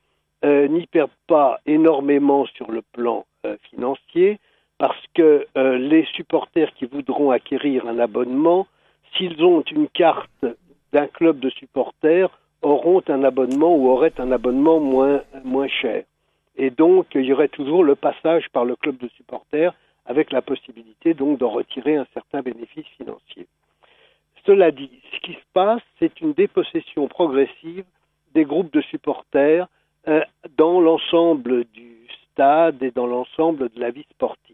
[0.44, 3.26] n'y perdent pas énormément sur le plan
[3.70, 4.40] financier,
[4.78, 8.68] parce que euh, les supporters qui voudront acquérir un abonnement,
[9.16, 10.46] s'ils ont une carte
[10.94, 12.30] d'un club de supporters,
[12.62, 16.04] auront un abonnement ou auraient un abonnement moins, moins cher.
[16.56, 19.74] Et donc, il y aurait toujours le passage par le club de supporters
[20.06, 23.48] avec la possibilité donc d'en retirer un certain bénéfice financier.
[24.46, 27.84] Cela dit, ce qui se passe, c'est une dépossession progressive
[28.34, 29.68] des groupes de supporters
[30.08, 30.22] euh,
[30.58, 34.47] dans l'ensemble du stade et dans l'ensemble de la vie sportive.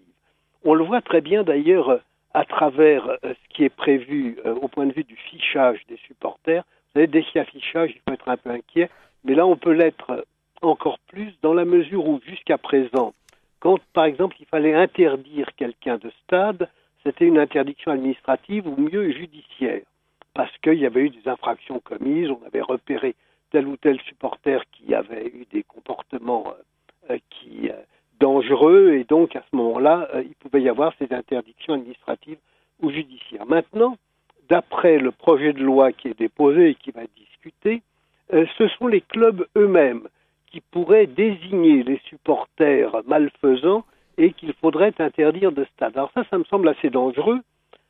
[0.66, 1.98] On le voit très bien d'ailleurs euh,
[2.34, 5.98] à travers euh, ce qui est prévu euh, au point de vue du fichage des
[6.08, 6.64] supporters.
[6.64, 8.90] Vous savez, dès qu'il y il faut être un peu inquiet,
[9.26, 10.26] mais là on peut l'être
[10.62, 13.14] encore plus dans la mesure où jusqu'à présent,
[13.60, 16.70] quand par exemple il fallait interdire quelqu'un de stade,
[17.04, 19.82] c'était une interdiction administrative ou mieux judiciaire,
[20.34, 23.16] parce qu'il y avait eu des infractions commises, on avait repéré
[23.52, 26.54] tel ou tel supporter qui avait eu des comportements
[27.30, 27.70] qui
[28.24, 32.38] dangereux et donc à ce moment-là, euh, il pouvait y avoir ces interdictions administratives
[32.82, 33.46] ou judiciaires.
[33.46, 33.98] Maintenant,
[34.48, 37.82] d'après le projet de loi qui est déposé et qui va être discuté,
[38.34, 40.08] euh, ce sont les clubs eux-mêmes
[40.50, 43.84] qui pourraient désigner les supporters malfaisants
[44.18, 45.98] et qu'il faudrait interdire de stade.
[45.98, 47.42] Alors ça, ça me semble assez dangereux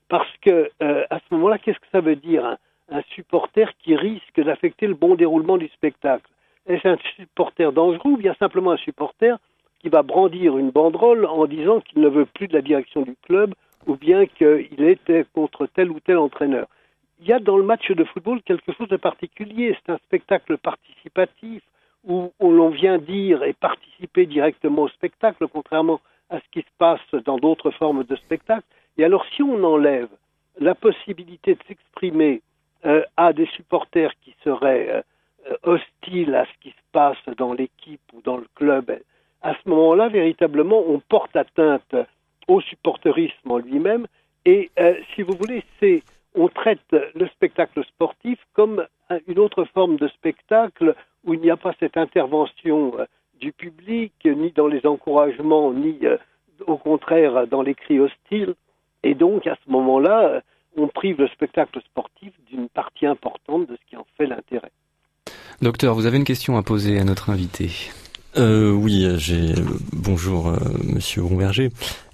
[0.10, 2.58] parce que euh, à ce moment-là, qu'est-ce que ça veut dire un,
[2.90, 6.28] un supporter qui risque d'affecter le bon déroulement du spectacle?
[6.66, 9.38] Est-ce un supporter dangereux ou bien simplement un supporter
[9.84, 13.16] qui va brandir une banderole en disant qu'il ne veut plus de la direction du
[13.28, 13.54] club
[13.86, 16.68] ou bien qu'il était contre tel ou tel entraîneur.
[17.20, 19.78] Il y a dans le match de football quelque chose de particulier.
[19.86, 21.62] C'est un spectacle participatif
[22.06, 27.24] où, l'on vient dire et participer directement au spectacle, contrairement à ce qui se passe
[27.26, 28.66] dans d'autres formes de spectacle.
[28.98, 30.10] Et alors, si on enlève
[30.60, 32.42] la possibilité de s'exprimer
[32.86, 35.04] euh, à des supporters qui seraient
[35.50, 38.92] euh, hostiles à ce qui se passe dans l'équipe ou dans le club,
[39.44, 41.96] à ce moment-là, véritablement, on porte atteinte
[42.48, 44.08] au supporterisme en lui-même.
[44.46, 46.02] Et euh, si vous voulez, c'est
[46.36, 48.86] on traite le spectacle sportif comme
[49.28, 53.06] une autre forme de spectacle où il n'y a pas cette intervention euh,
[53.40, 56.18] du public, ni dans les encouragements, ni euh,
[56.66, 58.56] au contraire dans les cris hostiles.
[59.04, 60.42] Et donc, à ce moment-là,
[60.78, 64.72] on prive le spectacle sportif d'une partie importante de ce qui en fait l'intérêt.
[65.62, 67.70] Docteur, vous avez une question à poser à notre invité.
[68.36, 69.54] Euh, oui, j'ai
[69.92, 71.72] bonjour euh, Monsieur Romberger.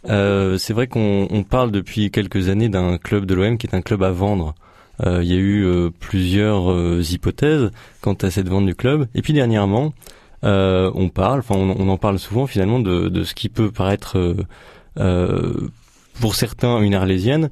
[0.09, 3.81] Euh, c'est vrai qu'on parle depuis quelques années d'un club de l'OM qui est un
[3.81, 4.53] club à vendre.
[5.05, 5.65] Il y a eu
[5.97, 9.07] plusieurs hypothèses quant à cette vente du club.
[9.15, 9.93] Et puis dernièrement,
[10.43, 14.35] on parle, enfin on, en parle souvent finalement de, de ce qui peut paraître
[16.19, 17.49] pour certains une arlésienne,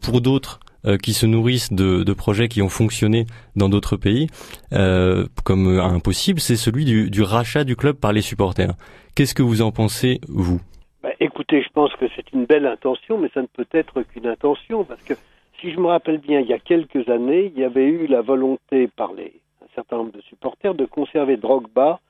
[0.00, 4.28] pour d'autres euh, qui se nourrissent de, projets qui ont fonctionné dans d'autres pays,
[4.72, 8.74] euh, comme impossible, c'est celui du, rachat du club par les supporters.
[9.14, 10.60] Qu'est-ce que vous en pensez, vous?
[11.02, 14.26] Bah, Écoutez, je pense que c'est une belle intention, mais ça ne peut être qu'une
[14.26, 15.14] intention, parce que
[15.60, 18.22] si je me rappelle bien, il y a quelques années, il y avait eu la
[18.22, 22.00] volonté par les, un certain nombre de supporters de conserver Drogba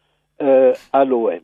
[0.43, 1.41] euh, à l'OM.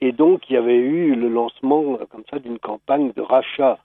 [0.00, 3.78] Et donc, il y avait eu le lancement, comme ça, d'une campagne de rachat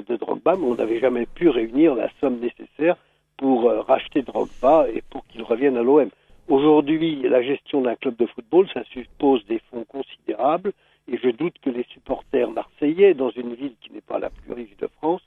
[0.00, 2.96] de Drogba, mais on n'avait jamais pu réunir la somme nécessaire
[3.36, 6.08] pour euh, racheter Drogba et pour qu'il revienne à l'OM.
[6.48, 10.72] Aujourd'hui, la gestion d'un club de football, ça suppose des fonds considérables,
[11.08, 14.52] et je doute que les supporters marseillais, dans une ville qui n'est pas la plus
[14.52, 15.22] riche de France,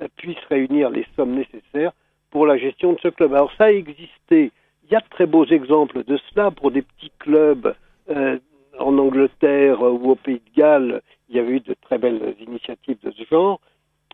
[0.00, 1.92] euh, puissent réunir les sommes nécessaires
[2.30, 3.34] pour la gestion de ce club.
[3.34, 4.52] Alors ça a existé.
[4.84, 7.74] Il y a de très beaux exemples de cela pour des petits clubs
[8.10, 8.38] euh,
[8.78, 11.02] en Angleterre ou au Pays de Galles.
[11.28, 13.60] Il y avait eu de très belles initiatives de ce genre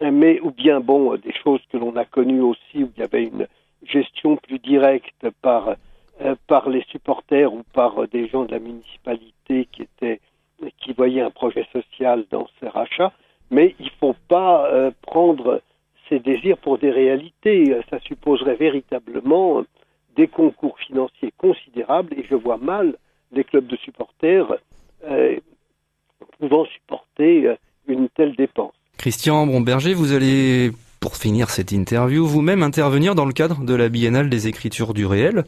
[0.01, 3.25] mais ou bien bon des choses que l'on a connues aussi où il y avait
[3.25, 3.47] une
[3.85, 5.77] gestion plus directe par
[6.21, 10.21] euh, par les supporters ou par des gens de la municipalité qui étaient
[10.79, 13.13] qui voyaient un projet social dans ces rachats
[13.51, 15.61] mais il faut pas euh, prendre
[16.09, 17.77] ces désirs pour des réalités.
[17.91, 19.63] Ça supposerait véritablement
[20.17, 22.15] des concours financiers considérables.
[22.19, 22.97] Et je vois mal
[23.31, 24.55] les clubs de supporters
[25.05, 25.39] euh,
[26.39, 27.55] pouvant supporter
[27.87, 33.33] une telle dépense Christian Bromberger, vous allez, pour finir cette interview, vous-même intervenir dans le
[33.33, 35.43] cadre de la Biennale des Écritures du Réel.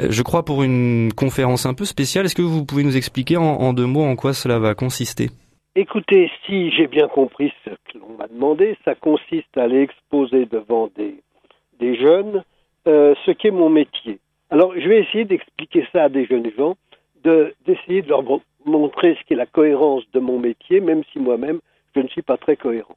[0.00, 2.26] Euh, je crois pour une conférence un peu spéciale.
[2.26, 5.28] Est-ce que vous pouvez nous expliquer en, deux mots en quoi cela va consister?
[5.76, 10.46] Écoutez, si j'ai bien compris ce que l'on m'a demandé, ça consiste à aller exposer
[10.46, 12.42] devant des, jeunes
[12.88, 14.18] euh, ce qu'est mon métier.
[14.50, 16.74] Alors, je vais essayer d'expliquer ça à des jeunes gens,
[17.22, 18.24] d'essayer de leur
[18.66, 21.60] montrer ce qu'est la cohérence de mon métier, même si moi-même,
[21.94, 22.96] je ne suis pas très cohérent.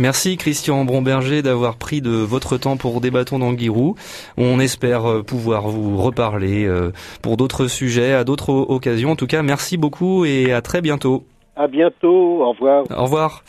[0.00, 3.96] Merci Christian Bromberger d'avoir pris de votre temps pour Débattons d'Anguirou.
[4.38, 9.10] On espère euh, pouvoir vous reparler euh, pour d'autres sujets, à d'autres occasions.
[9.10, 11.24] En tout cas, merci beaucoup et à très bientôt.
[11.54, 12.84] À bientôt, au revoir.
[12.90, 13.44] Au revoir.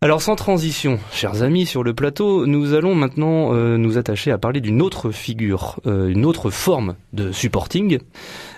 [0.00, 4.38] Alors sans transition, chers amis sur le plateau, nous allons maintenant euh, nous attacher à
[4.38, 7.98] parler d'une autre figure, une autre forme de supporting,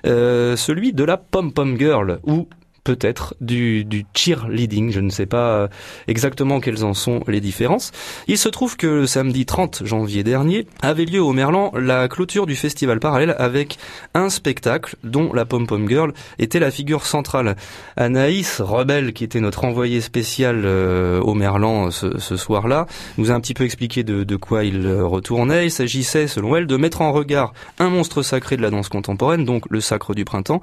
[0.04, 2.46] celui de la pom-pom girl, ou
[2.84, 4.90] peut-être du, cheerleading.
[4.90, 5.68] Je ne sais pas euh,
[6.08, 7.92] exactement quelles en sont les différences.
[8.26, 12.46] Il se trouve que le samedi 30 janvier dernier avait lieu au Merlan la clôture
[12.46, 13.78] du festival parallèle avec
[14.14, 17.56] un spectacle dont la Pom Pom Girl était la figure centrale.
[17.96, 22.86] Anaïs Rebelle, qui était notre envoyée spéciale euh, au Merlan ce, ce soir-là,
[23.18, 25.66] nous a un petit peu expliqué de, quoi il retournait.
[25.66, 29.44] Il s'agissait, selon elle, de mettre en regard un monstre sacré de la danse contemporaine,
[29.44, 30.60] donc le sacre du printemps,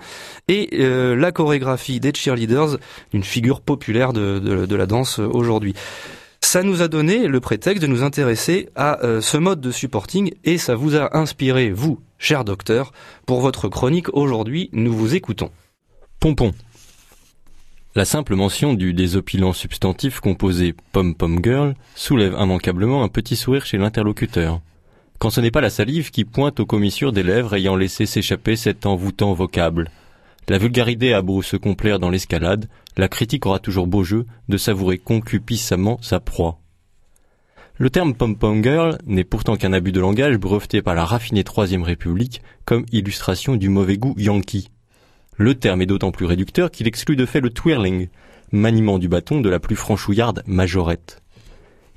[0.47, 2.77] et euh, la chorégraphie des cheerleaders,
[3.13, 5.73] une figure populaire de, la danse aujourd'hui.
[6.41, 10.33] Ça nous a donné le prétexte de nous intéresser à euh, ce mode de supporting
[10.43, 12.93] et ça vous a inspiré, vous, cher docteur,
[13.25, 14.69] pour votre chronique aujourd'hui.
[14.71, 15.51] Nous vous écoutons.
[16.19, 16.53] Pompon.
[17.95, 23.79] La simple mention du désopilant substantif composé pom-pom girl soulève immanquablement un petit sourire chez
[23.79, 24.61] l'interlocuteur.
[25.19, 28.55] Quand ce n'est pas la salive qui pointe aux commissures des lèvres ayant laissé s'échapper
[28.55, 29.89] cet envoûtant vocable.
[30.49, 34.55] La vulgarité a beau se complaire dans l'escalade, la critique aura toujours beau jeu de
[34.55, 36.61] savourer concupiscemment sa proie.
[37.75, 41.83] Le terme pom-pom girl n'est pourtant qu'un abus de langage breveté par la raffinée Troisième
[41.83, 44.69] République comme illustration du mauvais goût yankee.
[45.35, 48.07] Le terme est d'autant plus réducteur qu'il exclut de fait le twirling,
[48.53, 51.21] maniement du bâton de la plus franchouillarde majorette.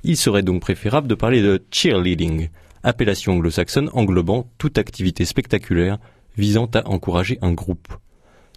[0.03, 2.49] Il serait donc préférable de parler de cheerleading,
[2.83, 5.99] appellation anglo-saxonne englobant toute activité spectaculaire
[6.37, 7.87] visant à encourager un groupe.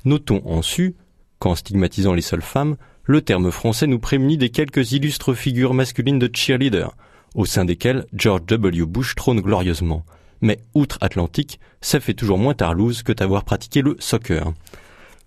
[0.05, 0.94] Notons en su
[1.38, 6.18] qu'en stigmatisant les seules femmes, le terme français nous prémunit des quelques illustres figures masculines
[6.18, 6.96] de cheerleaders,
[7.34, 8.86] au sein desquelles George W.
[8.86, 10.05] Bush trône glorieusement.
[10.40, 14.52] Mais outre-Atlantique, ça fait toujours moins tarlouse que d'avoir pratiqué le soccer.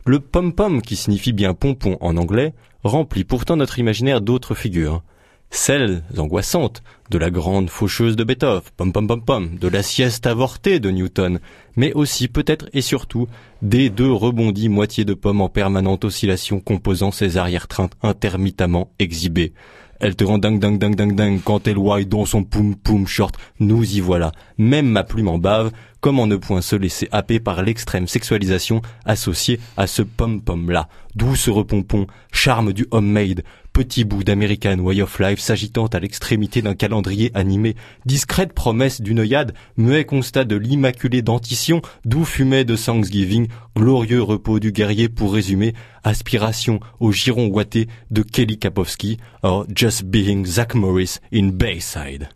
[0.05, 2.53] Le pom-pom, qui signifie bien pompon en anglais,
[2.83, 5.03] remplit pourtant notre imaginaire d'autres figures.
[5.49, 10.27] Celles angoissantes de la grande faucheuse de Beethoven, pom pom pom pom, de la sieste
[10.27, 11.39] avortée de Newton,
[11.77, 13.27] mais aussi peut-être et surtout
[13.61, 19.53] des deux rebondis moitié de pommes en permanente oscillation composant ces arrière-trains intermittemment exhibés.
[19.99, 23.07] Elle te rend dingue dingue dingue dingue dingue quand elle ouaille dans son poum poum
[23.07, 23.35] short.
[23.59, 24.31] Nous y voilà.
[24.57, 25.71] Même ma plume en bave.
[26.01, 30.87] Comment ne point se laisser happer par l'extrême sexualisation associée à ce pom pom là.
[31.15, 33.43] Douce repompon, charme du homemade,
[33.77, 37.75] petit bout d'American Way of Life s'agitant à l'extrémité d'un calendrier animé,
[38.07, 44.59] discrète promesse d'une œillade, muet constat de l'immaculée dentition, doux fumet de Thanksgiving, glorieux repos
[44.59, 50.73] du guerrier pour résumer, aspiration au giron ouaté de Kelly Kapowski, or just being Zach
[50.73, 52.29] Morris in Bayside.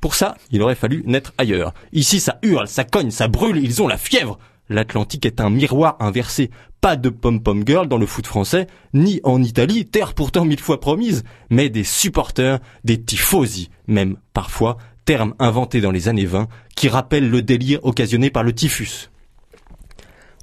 [0.00, 1.74] Pour ça, il aurait fallu naître ailleurs.
[1.92, 4.38] Ici, ça hurle, ça cogne, ça brûle, ils ont la fièvre.
[4.70, 6.50] L'Atlantique est un miroir inversé.
[6.80, 10.80] Pas de pom-pom girl dans le foot français, ni en Italie, terre pourtant mille fois
[10.80, 16.46] promise, mais des supporters, des tifosi, même parfois, terme inventé dans les années 20,
[16.76, 19.10] qui rappelle le délire occasionné par le typhus.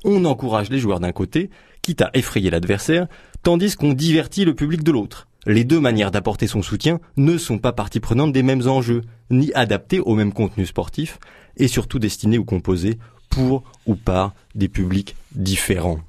[0.03, 1.49] On encourage les joueurs d'un côté,
[1.81, 3.07] quitte à effrayer l'adversaire,
[3.43, 5.29] tandis qu'on divertit le public de l'autre.
[5.45, 9.53] Les deux manières d'apporter son soutien ne sont pas partie prenante des mêmes enjeux, ni
[9.53, 11.17] adaptées au même contenu sportif,
[11.55, 12.99] et surtout destinées ou composées
[13.29, 15.99] pour ou par des publics différents.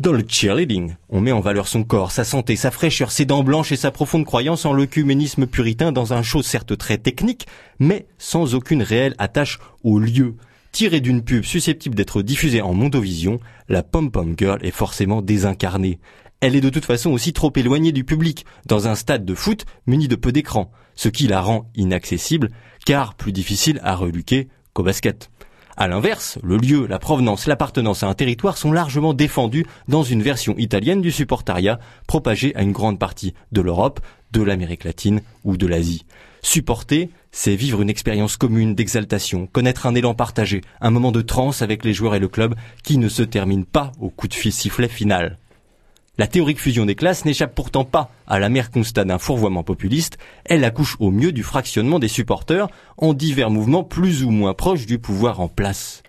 [0.00, 3.42] Dans le cheerleading, on met en valeur son corps, sa santé, sa fraîcheur, ses dents
[3.42, 7.46] blanches et sa profonde croyance en l'œcuménisme puritain dans un show certes très technique,
[7.78, 10.36] mais sans aucune réelle attache au lieu.
[10.72, 15.98] Tirée d'une pub susceptible d'être diffusée en mondovision, la pom-pom girl est forcément désincarnée.
[16.40, 19.66] Elle est de toute façon aussi trop éloignée du public, dans un stade de foot
[19.86, 22.48] muni de peu d'écran, ce qui la rend inaccessible,
[22.86, 25.30] car plus difficile à reluquer qu'au basket.
[25.76, 30.22] À l'inverse, le lieu, la provenance, l'appartenance à un territoire sont largement défendus dans une
[30.22, 34.00] version italienne du supportariat propagée à une grande partie de l'Europe,
[34.32, 36.04] de l'Amérique latine ou de l'Asie.
[36.42, 41.62] Supporter, c'est vivre une expérience commune d'exaltation, connaître un élan partagé, un moment de transe
[41.62, 44.52] avec les joueurs et le club qui ne se termine pas au coup de fil
[44.52, 45.38] sifflet final.
[46.20, 50.18] La théorique fusion des classes n'échappe pourtant pas à la mère constat d'un fourvoiement populiste,
[50.44, 52.68] elle accouche au mieux du fractionnement des supporters
[52.98, 56.02] en divers mouvements plus ou moins proches du pouvoir en place.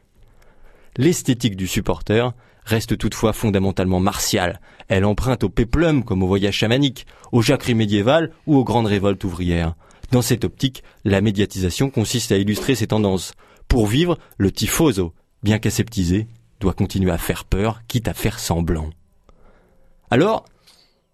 [0.97, 2.33] L'esthétique du supporter
[2.65, 4.59] reste toutefois fondamentalement martiale.
[4.89, 9.23] Elle emprunte au péplum comme au voyage chamanique, au jacquerie médiéval ou aux grandes révoltes
[9.23, 9.75] ouvrières.
[10.11, 13.31] Dans cette optique, la médiatisation consiste à illustrer ces tendances.
[13.69, 16.27] Pour vivre, le tifoso, bien qu'aseptisé,
[16.59, 18.89] doit continuer à faire peur, quitte à faire semblant.
[20.11, 20.43] Alors,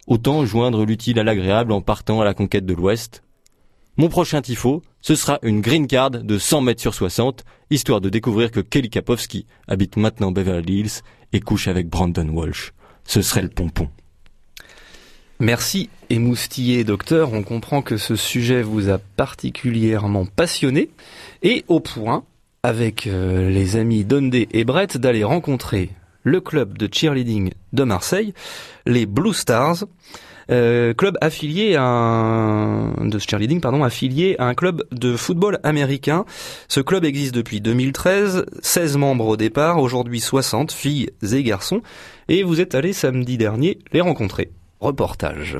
[0.08, 3.22] autant joindre l'utile à l'agréable en partant à la conquête de l'Ouest.
[3.96, 8.10] Mon prochain tifo, ce sera une green card de 100 mètres sur 60, histoire de
[8.10, 12.74] découvrir que Kelly Kapowski habite maintenant Beverly Hills et couche avec Brandon Walsh.
[13.06, 13.88] Ce serait le pompon.
[15.40, 20.90] Merci émoustillé docteur, on comprend que ce sujet vous a particulièrement passionné
[21.44, 22.24] et au point,
[22.64, 25.92] avec euh, les amis Dondé et Brett, d'aller rencontrer
[26.28, 28.34] le club de cheerleading de Marseille,
[28.86, 29.86] les Blue Stars,
[30.52, 33.10] euh, club affilié à un,
[34.54, 36.26] club de football américain.
[36.68, 41.82] Ce club existe depuis 2013, 16 membres au départ, aujourd'hui 60 filles et garçons
[42.28, 44.52] et vous êtes allé samedi dernier les rencontrer.
[44.80, 45.58] Reportage.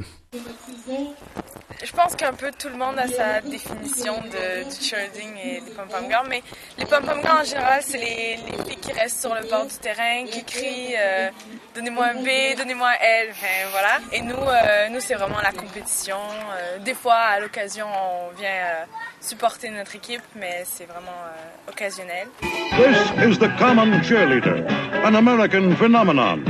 [1.88, 5.72] Je pense qu'un peu tout le monde a sa définition de, du cheerleading et des
[5.72, 6.44] pom-pom girls, mais
[6.78, 9.78] les pom-pom girls en général, c'est les, les, filles qui restent sur le bord du
[9.78, 11.30] terrain, qui crient euh,
[11.76, 14.00] Donnez-moi un B, donnez-moi un L, enfin, voilà.
[14.12, 16.18] Et nous, euh, nous c'est vraiment la compétition.
[16.18, 18.86] Euh, des fois, à l'occasion, on vient
[19.22, 21.24] supporter notre équipe, mais c'est vraiment
[21.70, 22.28] occasionnel.
[22.42, 24.68] This is the common cheerleader,
[25.06, 26.44] an American phenomenon.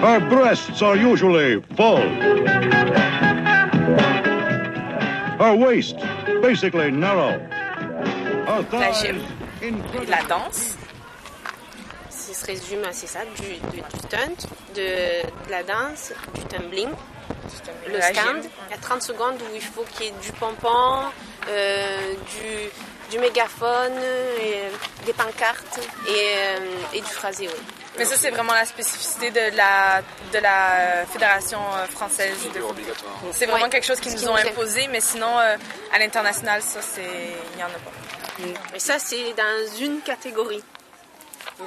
[0.00, 2.02] Her breasts are usually full.
[5.38, 5.96] Her waist
[6.42, 7.38] basically narrow.
[8.46, 9.12] Her La thighs
[10.08, 10.76] la danse.
[12.10, 16.44] Ça se résume à c'est ça, du, du, du stunt, de, de la danse, du
[16.44, 16.90] tumbling.
[17.88, 21.04] Le stand, il y a 30 secondes où il faut qu'il y ait du pompon,
[21.48, 23.94] euh, du, du mégaphone,
[24.40, 26.58] et, des pancartes et, euh,
[26.94, 27.85] et du phrasé, oui.
[27.98, 32.74] Mais ça, c'est vraiment la spécificité de la, de la Fédération euh, française de football.
[33.32, 33.70] C'est vraiment Ouais.
[33.70, 35.56] quelque chose qu'ils nous qui ont imposé, mais sinon, euh,
[35.94, 37.00] à l'international, ça, c'est...
[37.52, 38.74] Il n'y en a pas.
[38.76, 40.62] Et ça, c'est dans une catégorie.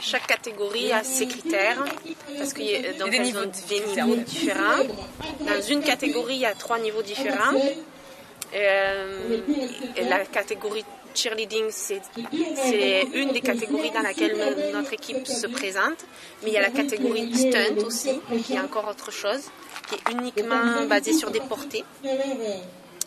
[0.01, 1.83] chaque catégorie a ses critères
[2.37, 4.83] parce que y a- donc elles ont des niveaux différents.
[5.39, 7.55] Dans une catégorie, il y a trois niveaux différents.
[8.53, 9.37] Euh,
[9.95, 10.85] et la catégorie
[11.15, 12.01] cheerleading, c'est
[13.13, 16.05] une des catégories dans laquelle no- notre équipe se présente.
[16.43, 19.41] Mais il y a la catégorie stunt aussi, qui est encore autre chose,
[19.87, 21.83] qui est uniquement basée sur des portées.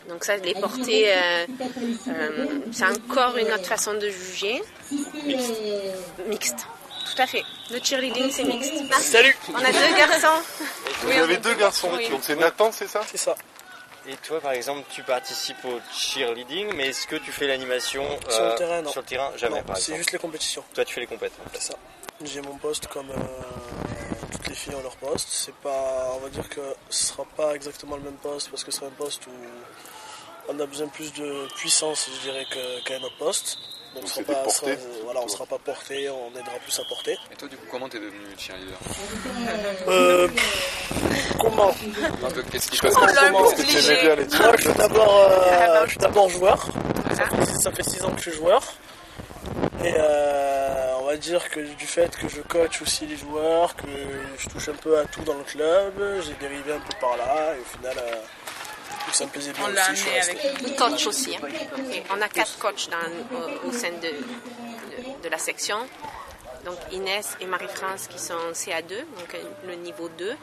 [0.09, 1.45] Donc ça, les portées, euh,
[2.09, 4.61] euh, c'est encore une autre façon de juger.
[5.25, 5.53] Mixte.
[6.27, 6.57] Mixte.
[7.15, 7.43] Tout à fait.
[7.71, 8.73] Le cheerleading, c'est mixte.
[8.99, 10.41] Salut On a deux garçons.
[11.03, 12.09] Vous avez deux garçons, Oui.
[12.09, 13.01] donc c'est Nathan, c'est ça?
[13.09, 13.35] C'est ça.
[14.05, 18.43] Et toi, par exemple, tu participes au cheerleading, mais est-ce que tu fais l'animation Sur
[18.43, 18.91] le euh, terrain, non.
[18.91, 20.63] Sur le terrain, jamais, Non, par c'est juste les compétitions.
[20.73, 21.31] Toi, tu fais les compètes.
[21.53, 21.75] C'est ça.
[22.23, 23.15] J'ai mon poste comme euh,
[24.31, 25.29] toutes les filles ont leur poste.
[25.29, 28.71] C'est pas, on va dire que ce sera pas exactement le même poste parce que
[28.71, 29.31] c'est un poste où
[30.49, 32.45] on a besoin plus de puissance, je dirais,
[32.85, 33.57] qu'à un autre poste.
[33.95, 36.83] Donc, c'est sera pas, portées, sera- voilà, on sera pas porté, on aidera plus à
[36.89, 37.17] porter.
[37.31, 38.75] Et toi, du coup, comment t'es devenu cheerleader
[39.87, 40.27] Euh,
[41.39, 41.73] comment
[42.51, 43.51] Qu'est-ce qui Je passe comment.
[43.51, 46.67] Est-ce que tu aimais bien les Moi, je suis d'abord, euh, je suis d'abord joueur.
[47.15, 48.61] Ça fait, ça fait six ans que je suis joueur.
[49.83, 53.85] Et euh, on va dire que du fait que je coach aussi les joueurs, que
[54.37, 55.93] je touche un peu à tout dans le club,
[56.25, 57.53] j'ai dérivé un peu par là.
[57.55, 58.15] Et au final, euh,
[59.11, 61.35] ça me plaisait bien On aussi, l'a amené avec le coach aussi.
[61.35, 61.47] hein.
[62.15, 65.77] On a quatre coachs dans- au, au sein de, de, de la section.
[66.65, 68.87] Donc Inès et Marie-France qui sont CA2,
[69.17, 70.33] donc euh, le niveau 2.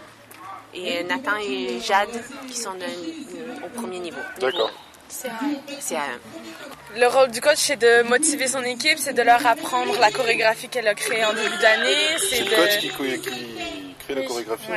[0.75, 4.21] Et Nathan et Jade qui sont d'un- au premier niveau.
[4.39, 4.71] D'accord.
[5.11, 5.99] CA1.
[6.97, 10.69] Le rôle du coach, c'est de motiver son équipe, c'est de leur apprendre la chorégraphie
[10.69, 11.97] qu'elle a créée en début d'année.
[12.29, 12.55] C'est le de...
[12.55, 12.91] coach qui,
[13.21, 13.50] qui
[14.11, 14.71] crée la chorégraphie.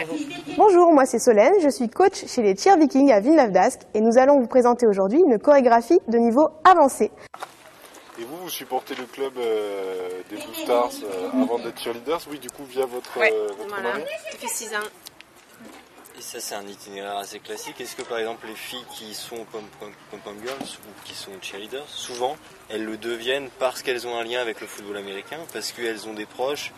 [0.58, 4.18] Bonjour, moi c'est Solène, je suis coach chez les Cheer Vikings à Villeneuve-d'Ascq et nous
[4.18, 7.12] allons vous présenter aujourd'hui une chorégraphie de niveau avancé.
[8.20, 12.38] Et vous, vous supportez le club euh, des Blue Stars euh, avant d'être cheerleaders Oui,
[12.38, 13.94] du coup, via votre, Ouais, euh, votre voilà.
[13.94, 14.88] mari Ça fait 6 ans.
[16.16, 17.82] Et ça, c'est un itinéraire assez classique.
[17.82, 21.16] Est-ce que, par exemple, les filles qui sont pom pom pom pom girls ou qui
[21.16, 22.38] sont cheerleaders, souvent,
[22.70, 26.14] elles le deviennent parce qu'elles ont un lien avec le football américain, parce qu'elles ont
[26.14, 26.72] des proches,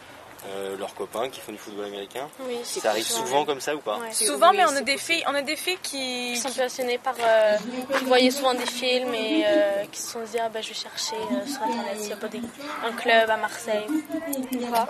[0.47, 3.75] euh, leurs copains qui font du football américain Oui, c'est Ça arrive souvent, comme ça
[3.75, 6.51] ou pas Souvent, mais on a des filles, on a des filles qui, Qui sont
[6.51, 7.15] passionnés par.
[7.19, 7.57] euh,
[7.97, 10.73] qui voyaient souvent des films et euh, qui se sont dit ah, bah, je vais
[10.73, 12.41] chercher euh, sur internet s'il n'y a pas des,
[12.85, 13.85] un club à Marseille.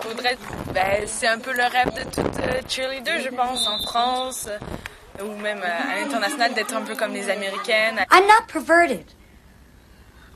[0.02, 0.38] Faudrait-
[0.72, 5.24] ben, c'est un peu le rêve de toute euh, cheerleader, je pense, en France euh,
[5.24, 8.04] ou même euh, à l'international, d'être un peu comme les Américaines.
[8.12, 9.04] I'm not perverted.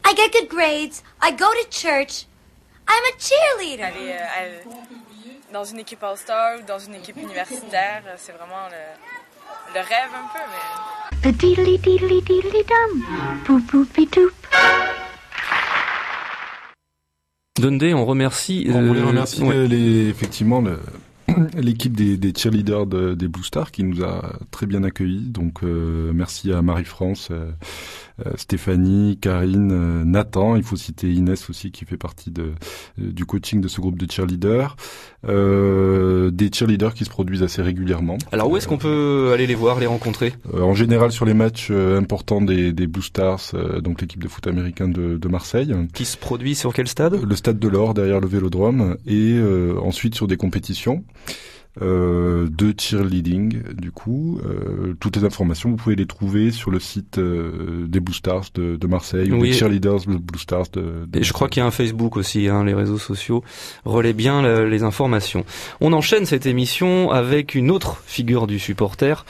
[0.06, 1.02] I get good grades.
[1.22, 2.26] I go to church.
[2.88, 3.92] I'm a cheerleader.
[3.94, 4.60] Euh,
[5.52, 10.10] dans une équipe All-Star ou dans une équipe universitaire, euh, c'est vraiment le, le rêve
[10.14, 10.40] un peu.
[10.50, 11.32] Mais...
[17.60, 18.68] Dundee, on remercie.
[18.72, 19.66] On voulait euh, remercier ouais.
[19.68, 20.80] les, effectivement le-
[21.56, 25.28] l'équipe des, des cheerleaders de- des Blue Stars qui nous a très bien accueillis.
[25.30, 27.28] Donc euh, merci à Marie-France,
[28.36, 30.56] Stéphanie, Karine, euh, Nathan.
[30.56, 32.52] Il faut citer Inès aussi qui fait partie de, euh,
[32.98, 34.76] du coaching de ce groupe de cheerleaders.
[35.28, 38.18] Euh, des cheerleaders qui se produisent assez régulièrement.
[38.32, 40.32] Alors où est-ce qu'on peut aller les voir, les rencontrer?
[40.54, 44.22] Euh, en général sur les matchs euh, importants des, des Blue Stars, euh, donc l'équipe
[44.22, 45.74] de foot américain de, de Marseille.
[45.92, 47.20] Qui se produit sur quel stade?
[47.22, 51.04] Le stade de l'Or derrière le Vélodrome et euh, ensuite sur des compétitions
[51.80, 53.62] euh, de cheerleading.
[53.74, 58.00] Du coup, euh, toutes les informations vous pouvez les trouver sur le site euh, des
[58.00, 59.50] Blue Stars de, de Marseille ou Oui.
[59.50, 62.16] des cheerleaders de Blue Stars de, de Et je crois qu'il y a un Facebook
[62.16, 63.44] aussi, hein, les réseaux sociaux
[63.84, 65.44] relaient bien le- les informations.
[65.80, 69.24] On enchaîne cette émission avec une autre figure du supporter,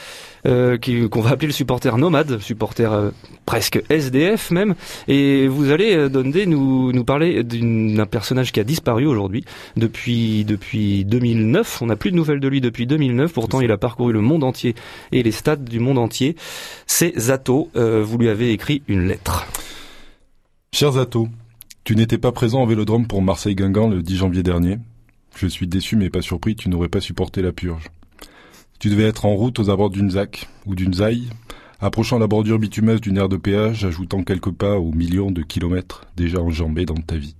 [0.47, 3.11] euh, qu'on va appeler le supporter nomade, supporter euh,
[3.47, 4.74] presque SDF même.
[5.09, 9.45] Et vous allez, euh, Dundee, nous, nous parler d'un personnage qui a disparu aujourd'hui
[9.76, 11.82] depuis, depuis 2009.
[11.82, 13.32] On n'a plus de nouvelles de lui depuis 2009.
[13.32, 14.74] Pourtant, il a parcouru le monde entier
[15.12, 16.36] et les stades du monde entier.
[16.86, 17.70] C'est Zato.
[17.76, 19.47] Euh, vous lui avez écrit une lettre.
[20.72, 21.28] Cher Zato,
[21.84, 24.78] tu n'étais pas présent au Vélodrome pour Marseille-Guingamp le 10 janvier dernier.
[25.36, 27.91] Je suis déçu mais pas surpris, tu n'aurais pas supporté la purge.
[28.80, 31.24] Tu devais être en route aux abords d'une ZAC ou d'une ZAI,
[31.80, 36.06] approchant la bordure bitumeuse d'une aire de péage, ajoutant quelques pas aux millions de kilomètres
[36.16, 37.36] déjà enjambés dans ta vie.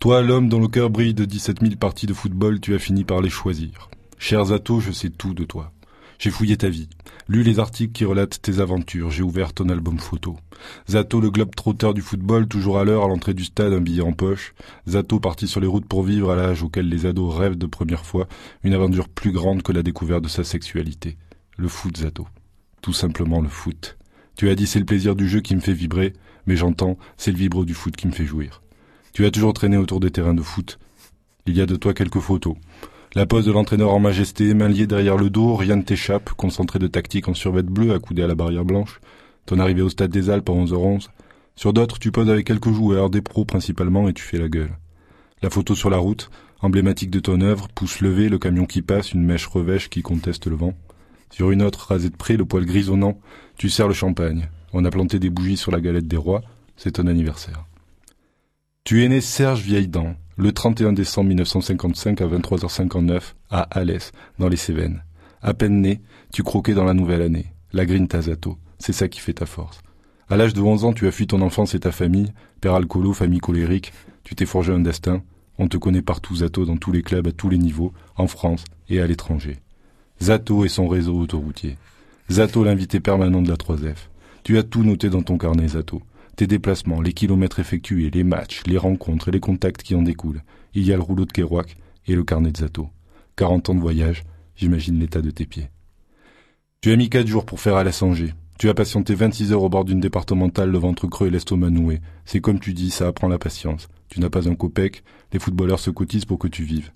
[0.00, 3.04] Toi, l'homme dont le cœur brille de 17 000 parties de football, tu as fini
[3.04, 3.88] par les choisir.
[4.18, 5.70] Cher Zato, je sais tout de toi.
[6.18, 6.88] J'ai fouillé ta vie,
[7.28, 10.36] lu les articles qui relatent tes aventures, j'ai ouvert ton album photo.
[10.86, 14.02] Zato, le globe trotteur du football, toujours à l'heure à l'entrée du stade, un billet
[14.02, 14.54] en poche.
[14.86, 18.04] Zato, parti sur les routes pour vivre à l'âge auquel les ados rêvent de première
[18.04, 18.28] fois,
[18.62, 21.16] une aventure plus grande que la découverte de sa sexualité.
[21.56, 22.26] Le foot, Zato.
[22.80, 23.96] Tout simplement le foot.
[24.36, 26.14] Tu as dit c'est le plaisir du jeu qui me fait vibrer,
[26.46, 28.62] mais j'entends c'est le vibro du foot qui me fait jouir.
[29.12, 30.78] Tu as toujours traîné autour des terrains de foot.
[31.46, 32.56] Il y a de toi quelques photos.
[33.14, 36.78] La pose de l'entraîneur en majesté, main liée derrière le dos, rien ne t'échappe, concentré
[36.78, 39.00] de tactique en survêt bleu, accoudé à la barrière blanche.
[39.44, 41.08] Ton arrivée au stade des Alpes à 11h11.
[41.54, 44.78] Sur d'autres, tu poses avec quelques joueurs, des pros principalement, et tu fais la gueule.
[45.42, 46.30] La photo sur la route,
[46.62, 50.46] emblématique de ton œuvre, pouce levé, le camion qui passe, une mèche revêche qui conteste
[50.46, 50.72] le vent.
[51.28, 53.20] Sur une autre, rasée de près, le poil grisonnant,
[53.58, 54.48] tu sers le champagne.
[54.72, 56.40] On a planté des bougies sur la galette des rois,
[56.78, 57.66] c'est ton anniversaire.
[58.84, 64.56] Tu es né Serge Vieilledent, le 31 décembre 1955 à 23h59, à Alès, dans les
[64.56, 65.04] Cévennes.
[65.40, 66.00] À peine né,
[66.32, 67.52] tu croquais dans la nouvelle année.
[67.72, 69.80] La green Tazato, c'est ça qui fait ta force.
[70.28, 73.12] À l'âge de 11 ans, tu as fui ton enfance et ta famille, père alcoolo,
[73.12, 73.92] famille colérique,
[74.24, 75.22] tu t'es forgé un destin.
[75.58, 78.64] On te connaît partout, Zato, dans tous les clubs, à tous les niveaux, en France
[78.88, 79.60] et à l'étranger.
[80.18, 81.76] Zato et son réseau autoroutier.
[82.30, 84.08] Zato, l'invité permanent de la 3F.
[84.42, 86.02] Tu as tout noté dans ton carnet, Zato.
[86.36, 90.42] Tes déplacements, les kilomètres effectués, les matchs, les rencontres et les contacts qui en découlent.
[90.74, 91.76] Il y a le rouleau de Kerouac
[92.06, 92.88] et le carnet de Zato.
[93.36, 94.24] 40 ans de voyage,
[94.56, 95.68] j'imagine l'état de tes pieds.
[96.80, 98.34] Tu as mis quatre jours pour faire à Sanger.
[98.58, 102.00] Tu as patienté 26 heures au bord d'une départementale, le ventre creux et l'estomac noué.
[102.24, 103.88] C'est comme tu dis, ça apprend la patience.
[104.08, 105.02] Tu n'as pas un copec,
[105.32, 106.92] les footballeurs se cotisent pour que tu vives.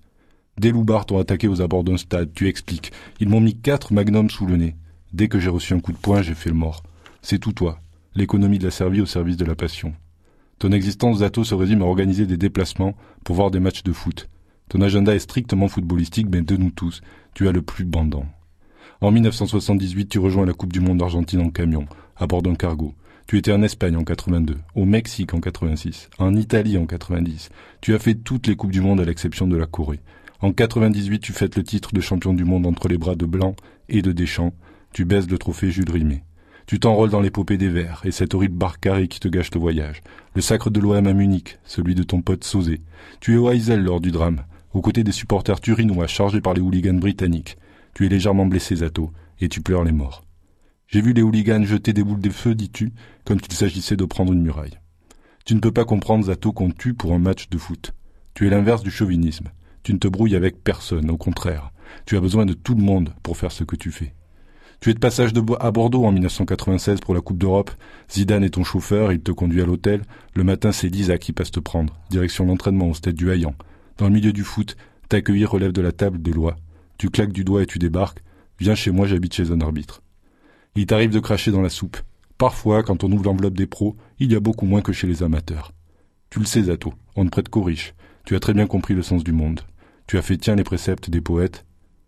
[0.59, 2.91] Des loupards t'ont attaqué aux abords d'un stade, tu expliques.
[3.19, 4.75] Ils m'ont mis quatre magnums sous le nez.
[5.13, 6.83] Dès que j'ai reçu un coup de poing, j'ai fait le mort.
[7.21, 7.79] C'est tout toi.
[8.17, 9.93] L'économie de la servie au service de la passion.
[10.57, 14.27] Ton existence, Zato, se résume à organiser des déplacements pour voir des matchs de foot.
[14.69, 17.01] Ton agenda est strictement footballistique, mais de nous tous,
[17.35, 18.25] tu as le plus bandant.
[19.01, 22.95] En 1978, tu rejoins la Coupe du Monde d'Argentine en camion, à bord d'un cargo.
[23.27, 27.51] Tu étais en Espagne en 82, au Mexique en 86, en Italie en 90.
[27.81, 29.99] Tu as fait toutes les Coupes du Monde à l'exception de la Corée.
[30.41, 33.55] En 98, tu fêtes le titre de champion du monde entre les bras de Blanc
[33.89, 34.55] et de Deschamps.
[34.91, 36.23] Tu baises le trophée Jules Rimet.
[36.67, 39.59] Tu t'enrôles dans l'épopée des Verts et cette horrible barque carrée qui te gâche le
[39.61, 40.03] voyage.
[40.35, 42.81] Le sacre de l'OM à Munich, celui de ton pote Sauzé.
[43.21, 44.43] Tu es au Heysel lors du drame,
[44.73, 47.57] aux côtés des supporters turinois chargés par les hooligans britanniques.
[47.93, 50.25] Tu es légèrement blessé, Zato, et tu pleures les morts.
[50.87, 52.91] J'ai vu les hooligans jeter des boules de feu, dis-tu,
[53.23, 54.77] comme s'il s'agissait de prendre une muraille.
[55.45, 57.93] Tu ne peux pas comprendre, Zato, qu'on tue pour un match de foot.
[58.33, 59.51] Tu es l'inverse du chauvinisme.
[59.83, 61.71] Tu ne te brouilles avec personne, au contraire.
[62.05, 64.13] Tu as besoin de tout le monde pour faire ce que tu fais.
[64.79, 67.71] Tu es de passage à Bordeaux en 1996 pour la Coupe d'Europe.
[68.11, 70.03] Zidane est ton chauffeur, il te conduit à l'hôtel.
[70.35, 71.97] Le matin, c'est Lisa qui passe te prendre.
[72.11, 73.55] Direction l'entraînement au stade du Haillan.
[73.97, 74.77] Dans le milieu du foot,
[75.09, 76.55] t'accueillir relève de la table de loi.
[76.99, 78.23] Tu claques du doigt et tu débarques.
[78.59, 80.03] Viens chez moi, j'habite chez un arbitre.
[80.75, 81.97] Il t'arrive de cracher dans la soupe.
[82.37, 85.23] Parfois, quand on ouvre l'enveloppe des pros, il y a beaucoup moins que chez les
[85.23, 85.73] amateurs.
[86.29, 87.95] Tu le sais, Zato, on ne prête qu'aux riches.
[88.25, 89.61] Tu as très bien compris le sens du monde.
[90.05, 91.65] Tu as fait tien les préceptes des poètes.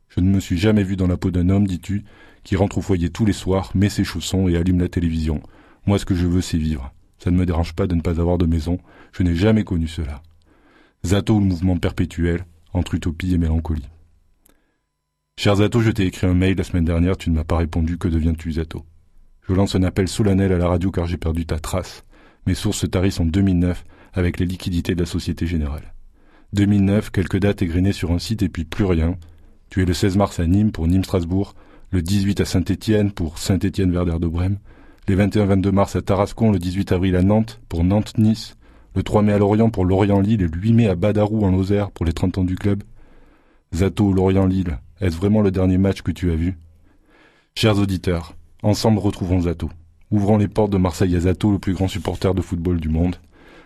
[0.10, 2.04] Je ne me suis jamais vu dans la peau d'un homme, dis-tu,
[2.44, 5.42] qui rentre au foyer tous les soirs, met ses chaussons et allume la télévision.
[5.86, 6.94] Moi, ce que je veux, c'est vivre.
[7.18, 8.80] Ça ne me dérange pas de ne pas avoir de maison.
[9.12, 10.22] Je n'ai jamais connu cela.
[11.04, 13.88] Zato le mouvement perpétuel, entre utopie et mélancolie.
[15.38, 17.98] Cher Zato, je t'ai écrit un mail la semaine dernière, tu ne m'as pas répondu,
[17.98, 18.86] que deviens-tu, Zato?
[19.48, 22.04] Je lance un appel solennel à la radio car j'ai perdu ta trace.
[22.46, 23.84] Mes sources se tarissent en 2009
[24.14, 25.94] avec les liquidités de la Société Générale.
[26.54, 29.18] 2009, quelques dates égrenées sur un site et puis plus rien.
[29.70, 31.56] Tu es le 16 mars à Nîmes pour Nîmes-Strasbourg,
[31.92, 34.60] le 18 à Saint-Étienne pour Saint-Étienne-Verdère de Brême,
[35.08, 38.58] les 21-22 mars à Tarascon, le 18 avril à Nantes pour Nantes-Nice,
[38.96, 41.90] le 3 mai à Lorient pour Lorient-Lille et le 8 mai à Badarou en Lozère
[41.90, 42.84] pour les 30 ans du club.
[43.72, 46.60] Zato, Lorient-Lille, est-ce vraiment le dernier match que tu as vu?
[47.56, 49.70] Chers auditeurs, ensemble retrouvons Zato.
[50.12, 53.16] Ouvrons les portes de Marseille à Zato, le plus grand supporter de football du monde.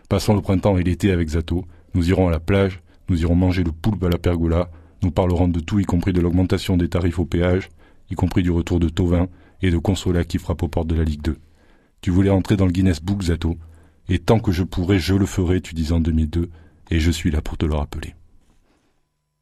[0.07, 1.65] Passons le printemps et l'été avec Zato.
[1.93, 4.69] Nous irons à la plage, nous irons manger le poulpe à la pergola,
[5.01, 7.69] nous parlerons de tout, y compris de l'augmentation des tarifs au péage,
[8.13, 9.27] y compris du retour de Tovin
[9.61, 11.37] et de Consola qui frappe aux portes de la Ligue 2.
[12.01, 13.57] Tu voulais entrer dans le Guinness Book, Zato,
[14.09, 16.49] et tant que je pourrai, je le ferai, tu disais en 2002,
[16.91, 18.15] et je suis là pour te le rappeler.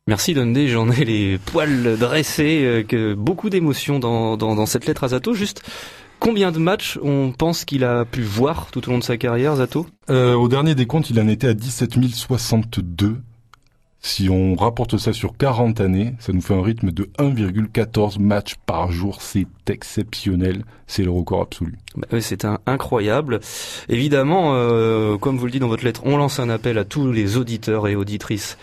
[0.07, 4.85] Merci Dundee, j'en ai les poils dressés, euh, que beaucoup d'émotions dans, dans, dans cette
[4.85, 5.33] lettre à Zato.
[5.33, 5.63] Juste,
[6.21, 9.55] Combien de matchs on pense qu'il a pu voir tout au long de sa carrière,
[9.55, 9.87] Zato?
[10.11, 13.17] Euh, Au dernier des comptes, il en était à 17 062.
[14.03, 18.55] Si on rapporte ça sur 40 années, ça nous fait un rythme de 1,14 matchs
[18.65, 19.21] par jour.
[19.21, 20.63] C'est exceptionnel.
[20.87, 21.77] C'est le record absolu.
[21.95, 23.41] Bah, c'est incroyable.
[23.89, 27.11] Évidemment, euh, comme vous le dites dans votre lettre, on lance un appel à tous
[27.11, 28.57] les auditeurs et auditrices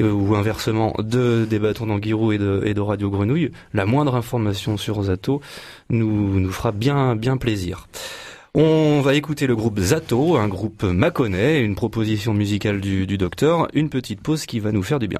[0.00, 4.76] ou inversement de des bâtons d'Anguirou et de, et de Radio Grenouille, la moindre information
[4.76, 5.40] sur Zato
[5.88, 7.86] nous, nous fera bien, bien plaisir.
[8.56, 13.90] On va écouter le groupe Zato, un groupe Maconnais, une proposition musicale du docteur, une
[13.90, 15.18] petite pause qui va nous faire du bien.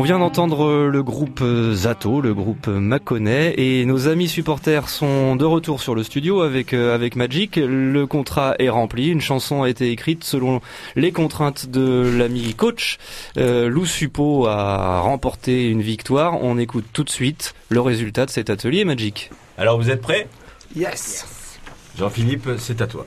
[0.00, 5.44] On vient d'entendre le groupe Zato, le groupe Maconnet, et nos amis supporters sont de
[5.44, 7.56] retour sur le studio avec euh, avec Magic.
[7.56, 10.62] Le contrat est rempli, une chanson a été écrite selon
[10.96, 12.96] les contraintes de l'ami coach.
[13.36, 16.42] Euh, Lou Suppo a remporté une victoire.
[16.42, 19.30] On écoute tout de suite le résultat de cet atelier Magic.
[19.58, 20.28] Alors vous êtes prêts?
[20.74, 21.58] Yes.
[21.98, 23.04] Jean-Philippe, c'est à toi.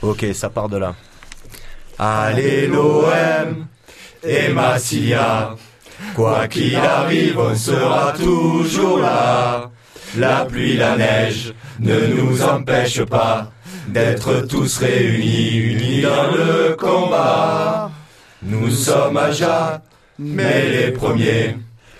[0.00, 0.94] Ok, ça part de là.
[1.98, 3.66] Allez l'OM
[4.26, 5.54] et Massilia.
[6.14, 9.70] Quoi qu'il arrive, on sera toujours là.
[10.16, 13.50] La pluie, la neige ne nous empêche pas
[13.88, 17.90] d'être tous réunis, unis dans le combat.
[18.42, 19.82] Nous sommes à Ja,
[20.18, 21.56] mais les premiers.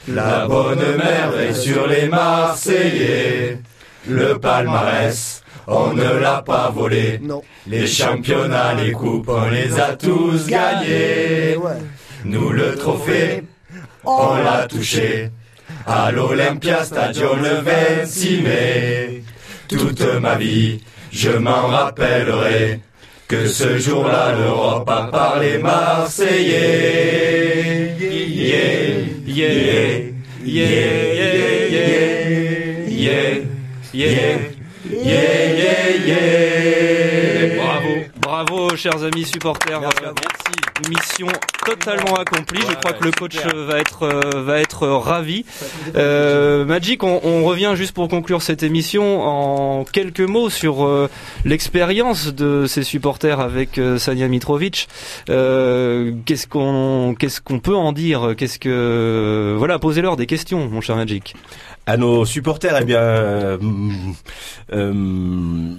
[0.08, 3.60] La bonne mère est sur les Marseillais.
[4.08, 7.18] Le palmarès, on ne l'a pas volé.
[7.20, 7.42] Non.
[7.66, 11.56] Les championnats, les coupes, on les a tous gagnés.
[12.24, 13.42] Nous le trophée,
[14.06, 15.30] on l'a touché.
[15.86, 19.22] À l'Olympia Stadium le 26 mai.
[19.68, 20.80] Toute ma vie,
[21.12, 22.80] je m'en rappellerai.
[23.28, 26.96] Que ce jour-là, l'Europe a parlé Marseillais.
[27.98, 29.98] Yeah, yeah, yeah,
[30.44, 31.96] yeah, yeah,
[32.88, 33.42] yeah,
[33.92, 34.38] yeah, yeah,
[34.92, 36.35] yeah, yeah.
[38.86, 39.82] Chers amis supporters.
[39.82, 40.12] Euh,
[40.88, 41.26] Mission
[41.64, 42.60] totalement accomplie.
[42.60, 45.44] Je crois que le coach euh, va être euh, va être ravi.
[45.96, 50.88] Euh, Magic, on, on revient juste pour conclure cette émission en quelques mots sur
[51.44, 54.86] l'expérience de ces supporters avec Sania Mitrovic.
[55.26, 58.34] Qu'est-ce qu'on qu'est-ce qu'on peut en dire?
[58.36, 61.34] Qu'est-ce que voilà, posez-leur des questions, mon cher Magic.
[61.88, 63.58] À nos supporters, eh bien, euh,
[64.72, 64.92] euh,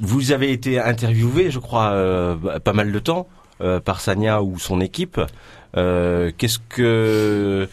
[0.01, 3.27] vous avez été interviewé, je crois, euh, pas mal de temps
[3.83, 5.19] par Sania ou son équipe.
[5.73, 7.67] Qu'est-ce que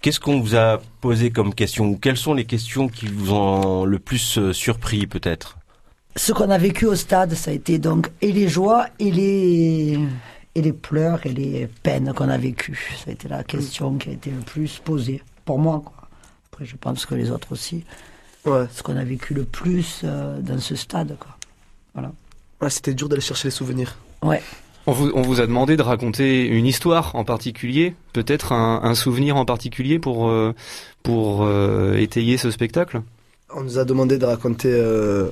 [0.00, 3.84] qu'est-ce qu'on vous a posé comme question ou quelles sont les questions qui vous ont
[3.84, 5.56] le plus surpris peut-être?
[6.16, 9.98] Ce qu'on a vécu au stade, ça a été donc et les joies et les
[10.56, 12.96] et les pleurs et les peines qu'on a vécues.
[13.04, 15.84] Ça a été la question qui a été le plus posée pour moi.
[16.58, 17.84] Après, je pense que les autres aussi.
[18.44, 21.16] Ce qu'on a vécu le plus euh, dans ce stade.
[21.20, 21.36] Quoi.
[21.94, 22.10] Voilà.
[22.60, 23.96] Ouais, c'était dur d'aller chercher les souvenirs.
[24.22, 24.42] Ouais.
[24.88, 28.96] On vous, on vous a demandé de raconter une histoire en particulier, peut-être un, un
[28.96, 30.52] souvenir en particulier pour, euh,
[31.04, 33.02] pour euh, étayer ce spectacle?
[33.54, 35.28] On nous a demandé de raconter euh,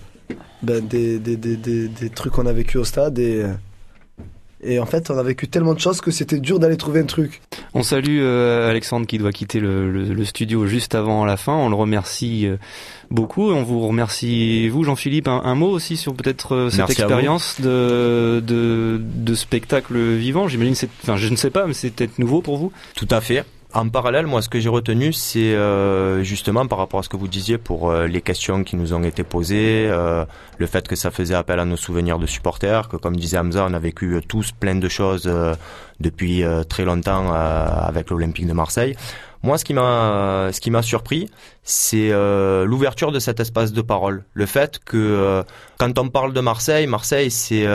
[0.62, 3.44] ben, des, des, des, des, des trucs qu'on a vécu au stade et,
[4.66, 7.04] et en fait on a vécu tellement de choses que c'était dur d'aller trouver un
[7.04, 7.40] truc.
[7.74, 11.54] On salue euh, Alexandre qui doit quitter le, le- le studio juste avant la fin.
[11.54, 12.56] On le remercie euh,
[13.10, 13.50] beaucoup.
[13.50, 17.60] On vous remercie, vous Jean-Philippe, un, un mot aussi sur peut-être euh, cette Merci expérience
[17.60, 20.48] de, de, de spectacle vivant.
[20.48, 22.72] J'imagine, c'est, enfin je ne sais pas, mais c'est peut-être nouveau pour vous.
[22.94, 23.44] Tout à fait.
[23.76, 27.18] En parallèle, moi, ce que j'ai retenu, c'est euh, justement par rapport à ce que
[27.18, 30.24] vous disiez pour euh, les questions qui nous ont été posées, euh,
[30.56, 33.66] le fait que ça faisait appel à nos souvenirs de supporters, que comme disait Hamza,
[33.68, 35.30] on a vécu tous plein de choses
[36.00, 38.94] depuis euh, très longtemps euh, avec l'Olympique de Marseille.
[39.42, 41.28] Moi, ce qui m'a, ce qui m'a surpris,
[41.62, 44.24] c'est euh, l'ouverture de cet espace de parole.
[44.32, 45.44] Le fait que
[45.78, 47.66] quand on parle de Marseille, Marseille, c'est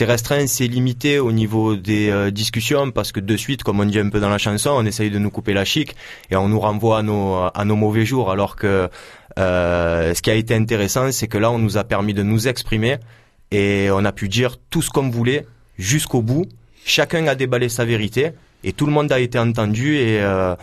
[0.00, 4.08] restreint, c'est limité au niveau des discussions parce que de suite, comme on dit un
[4.08, 5.96] peu dans la chanson, on essaye de nous couper la chic
[6.30, 8.30] et on nous renvoie à nos à nos mauvais jours.
[8.30, 8.88] Alors que
[9.36, 12.96] ce qui a été intéressant, c'est que là, on nous a permis de nous exprimer
[13.50, 15.46] et on a pu dire tout ce qu'on voulait
[15.78, 16.46] jusqu'au bout.
[16.84, 18.32] Chacun a déballé sa vérité
[18.62, 20.54] et tout le monde a été entendu et euh,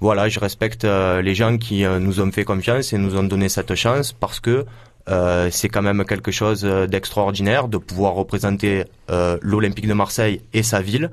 [0.00, 3.22] voilà, je respecte euh, les gens qui euh, nous ont fait confiance et nous ont
[3.22, 4.66] donné cette chance parce que
[5.10, 10.40] euh, c'est quand même quelque chose euh, d'extraordinaire de pouvoir représenter euh, l'Olympique de Marseille
[10.52, 11.10] et sa ville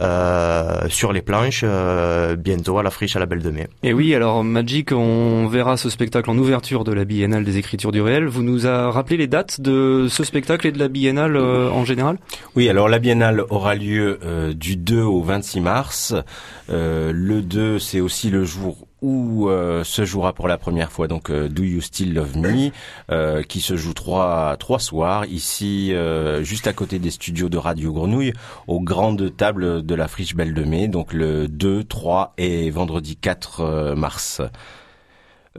[0.00, 3.68] euh, sur les planches euh, bientôt à la friche à la Belle de Mai.
[3.82, 7.92] Et oui, alors Magic, on verra ce spectacle en ouverture de la Biennale des Écritures
[7.92, 8.26] du Réel.
[8.26, 11.84] Vous nous a rappelé les dates de ce spectacle et de la Biennale euh, en
[11.84, 12.18] général?
[12.56, 16.14] Oui, alors la biennale aura lieu euh, du 2 au 26 mars.
[16.70, 21.08] Euh, le 2, c'est aussi le jour où euh, se jouera pour la première fois
[21.08, 22.70] donc euh, Do You Still Love Me,
[23.10, 27.58] euh, qui se joue trois trois soirs ici, euh, juste à côté des studios de
[27.58, 28.32] Radio Grenouille,
[28.66, 33.16] aux grandes tables de la friche Belle de Mai, donc le 2, 3 et vendredi
[33.16, 34.40] 4 euh, mars.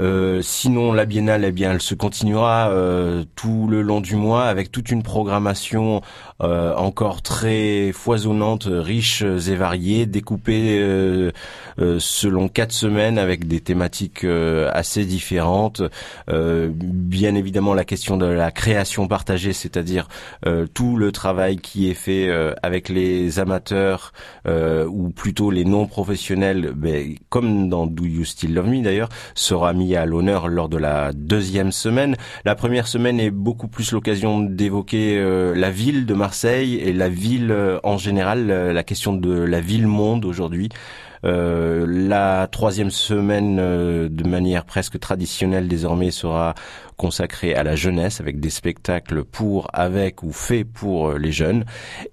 [0.01, 4.45] Euh, sinon, la biennale, eh bien, elle se continuera euh, tout le long du mois
[4.45, 6.01] avec toute une programmation
[6.43, 11.31] euh, encore très foisonnantes, riches et variées, découpées euh,
[11.79, 15.81] euh, selon quatre semaines avec des thématiques assez différentes.
[16.27, 20.07] bien évidemment, la question de la création partagée, c'est-à-dire
[20.73, 22.29] tout le travail qui est fait
[22.61, 24.11] avec les amateurs
[24.47, 29.73] ou plutôt les non professionnels, ben, comme dans Do You Still Love Me d'ailleurs, sera
[29.73, 32.15] mis à l'honneur lors de la deuxième semaine.
[32.43, 35.21] La première semaine est beaucoup plus l'occasion d'évoquer
[35.55, 39.61] la ville de Marseille et la ville euh, en général, euh, la question de la
[39.61, 40.69] ville-monde aujourd'hui.
[41.23, 46.55] Euh, la troisième semaine, de manière presque traditionnelle désormais, sera
[46.97, 51.63] consacrée à la jeunesse avec des spectacles pour, avec ou faits pour les jeunes.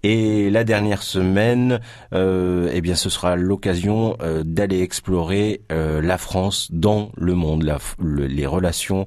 [0.02, 1.80] Et la dernière semaine,
[2.12, 9.06] eh bien, ce sera l'occasion d'aller explorer la France dans le monde, les relations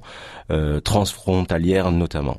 [0.84, 2.38] transfrontalières notamment.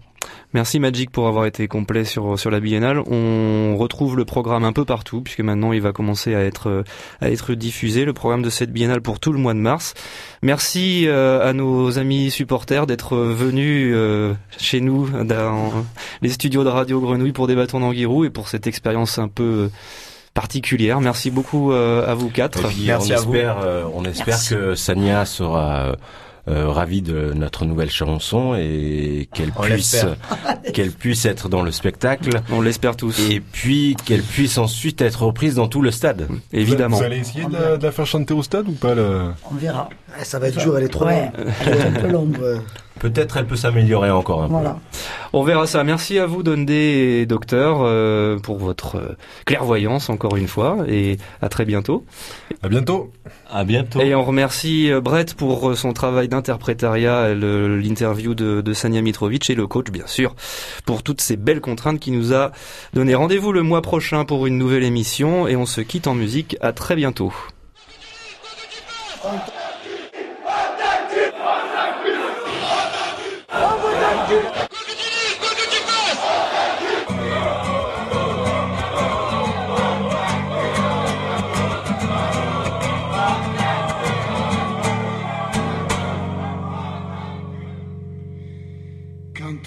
[0.53, 2.99] Merci Magic pour avoir été complet sur sur la biennale.
[2.99, 6.83] On retrouve le programme un peu partout puisque maintenant il va commencer à être
[7.19, 9.93] à être diffusé le programme de cette biennale pour tout le mois de mars.
[10.41, 15.85] Merci euh, à nos amis supporters d'être venus euh, chez nous dans
[16.21, 19.69] les studios de Radio Grenouille pour débattre en Anguirou et pour cette expérience un peu
[20.33, 21.01] particulière.
[21.01, 22.61] Merci beaucoup euh, à vous quatre.
[22.85, 23.57] Merci on espère,
[23.93, 25.97] on espère que Sania sera
[26.47, 30.05] euh, ravi de notre nouvelle chanson et qu'elle puisse
[30.73, 32.41] qu'elle puisse être dans le spectacle.
[32.51, 33.19] On l'espère tous.
[33.29, 36.27] Et puis qu'elle puisse ensuite être reprise dans tout le stade.
[36.53, 36.97] Évidemment.
[36.97, 39.31] Vous allez essayer de la, faire chanter au stade ou pas le...
[39.51, 39.89] On verra.
[40.23, 41.31] Ça va être dur, elle est trop ouais,
[41.65, 42.37] Elle est un peu longue.
[42.99, 44.71] Peut-être elle peut s'améliorer encore un voilà.
[44.71, 44.97] peu.
[45.33, 45.83] On verra ça.
[45.83, 46.73] Merci à vous, Dondé
[47.21, 52.05] et Docteur, euh, pour votre euh, clairvoyance encore une fois, et à très bientôt.
[52.63, 53.11] À bientôt.
[53.51, 53.99] À bientôt.
[53.99, 59.55] Et on remercie euh, Brett pour son travail d'interprétariat, l'interview de, de Sania Mitrovic et
[59.55, 60.35] le coach, bien sûr,
[60.85, 62.51] pour toutes ces belles contraintes qu'il nous a
[62.93, 63.15] donné.
[63.15, 66.57] Rendez-vous le mois prochain pour une nouvelle émission, et on se quitte en musique.
[66.61, 67.33] À très bientôt.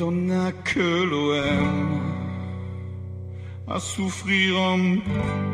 [0.02, 2.00] On n'a que l'OM
[3.68, 4.96] à souffrir en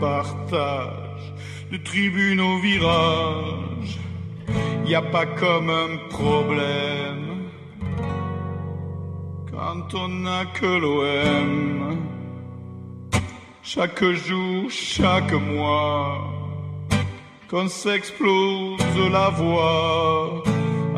[0.01, 1.35] partage,
[1.71, 3.99] de tribune au virage,
[4.87, 7.16] y a pas comme un problème
[9.57, 11.97] quand on n'a que l'OM.
[13.63, 16.21] Chaque jour, chaque mois,
[17.49, 18.79] qu'on s'explose
[19.11, 20.43] la voix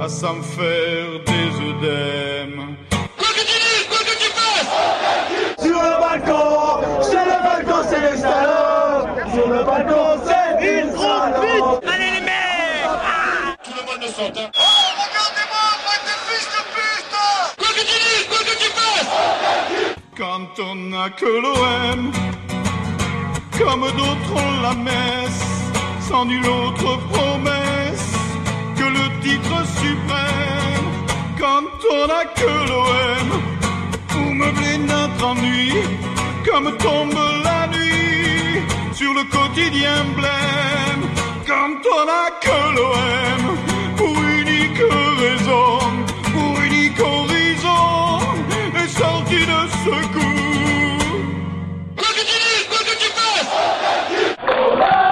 [0.00, 2.76] à s'en faire des œdèmes
[5.60, 9.06] sur le balcon, c'est le balcon, c'est les salauds.
[9.34, 10.90] Sur le balcon, c'est une.
[11.92, 14.38] Allez les mecs ah Tout le monde me saute.
[14.38, 14.77] Hein.
[20.18, 22.10] Quand on n'a que l'OM,
[23.56, 25.44] comme d'autres ont la messe,
[26.00, 28.10] sans nulle autre promesse
[28.76, 30.88] que le titre suprême.
[31.38, 33.28] Quand on n'a que l'OM,
[34.08, 35.72] pour meubler notre ennui,
[36.44, 37.14] comme tombe
[37.44, 38.60] la nuit
[38.94, 41.04] sur le quotidien blême.
[41.46, 43.56] Quand on n'a que l'OM,
[43.96, 44.82] pour unique
[45.20, 45.78] raison,
[46.32, 47.00] pour unique
[49.66, 51.02] Socorro!
[51.96, 55.07] Quanto de mim, quanto de paz!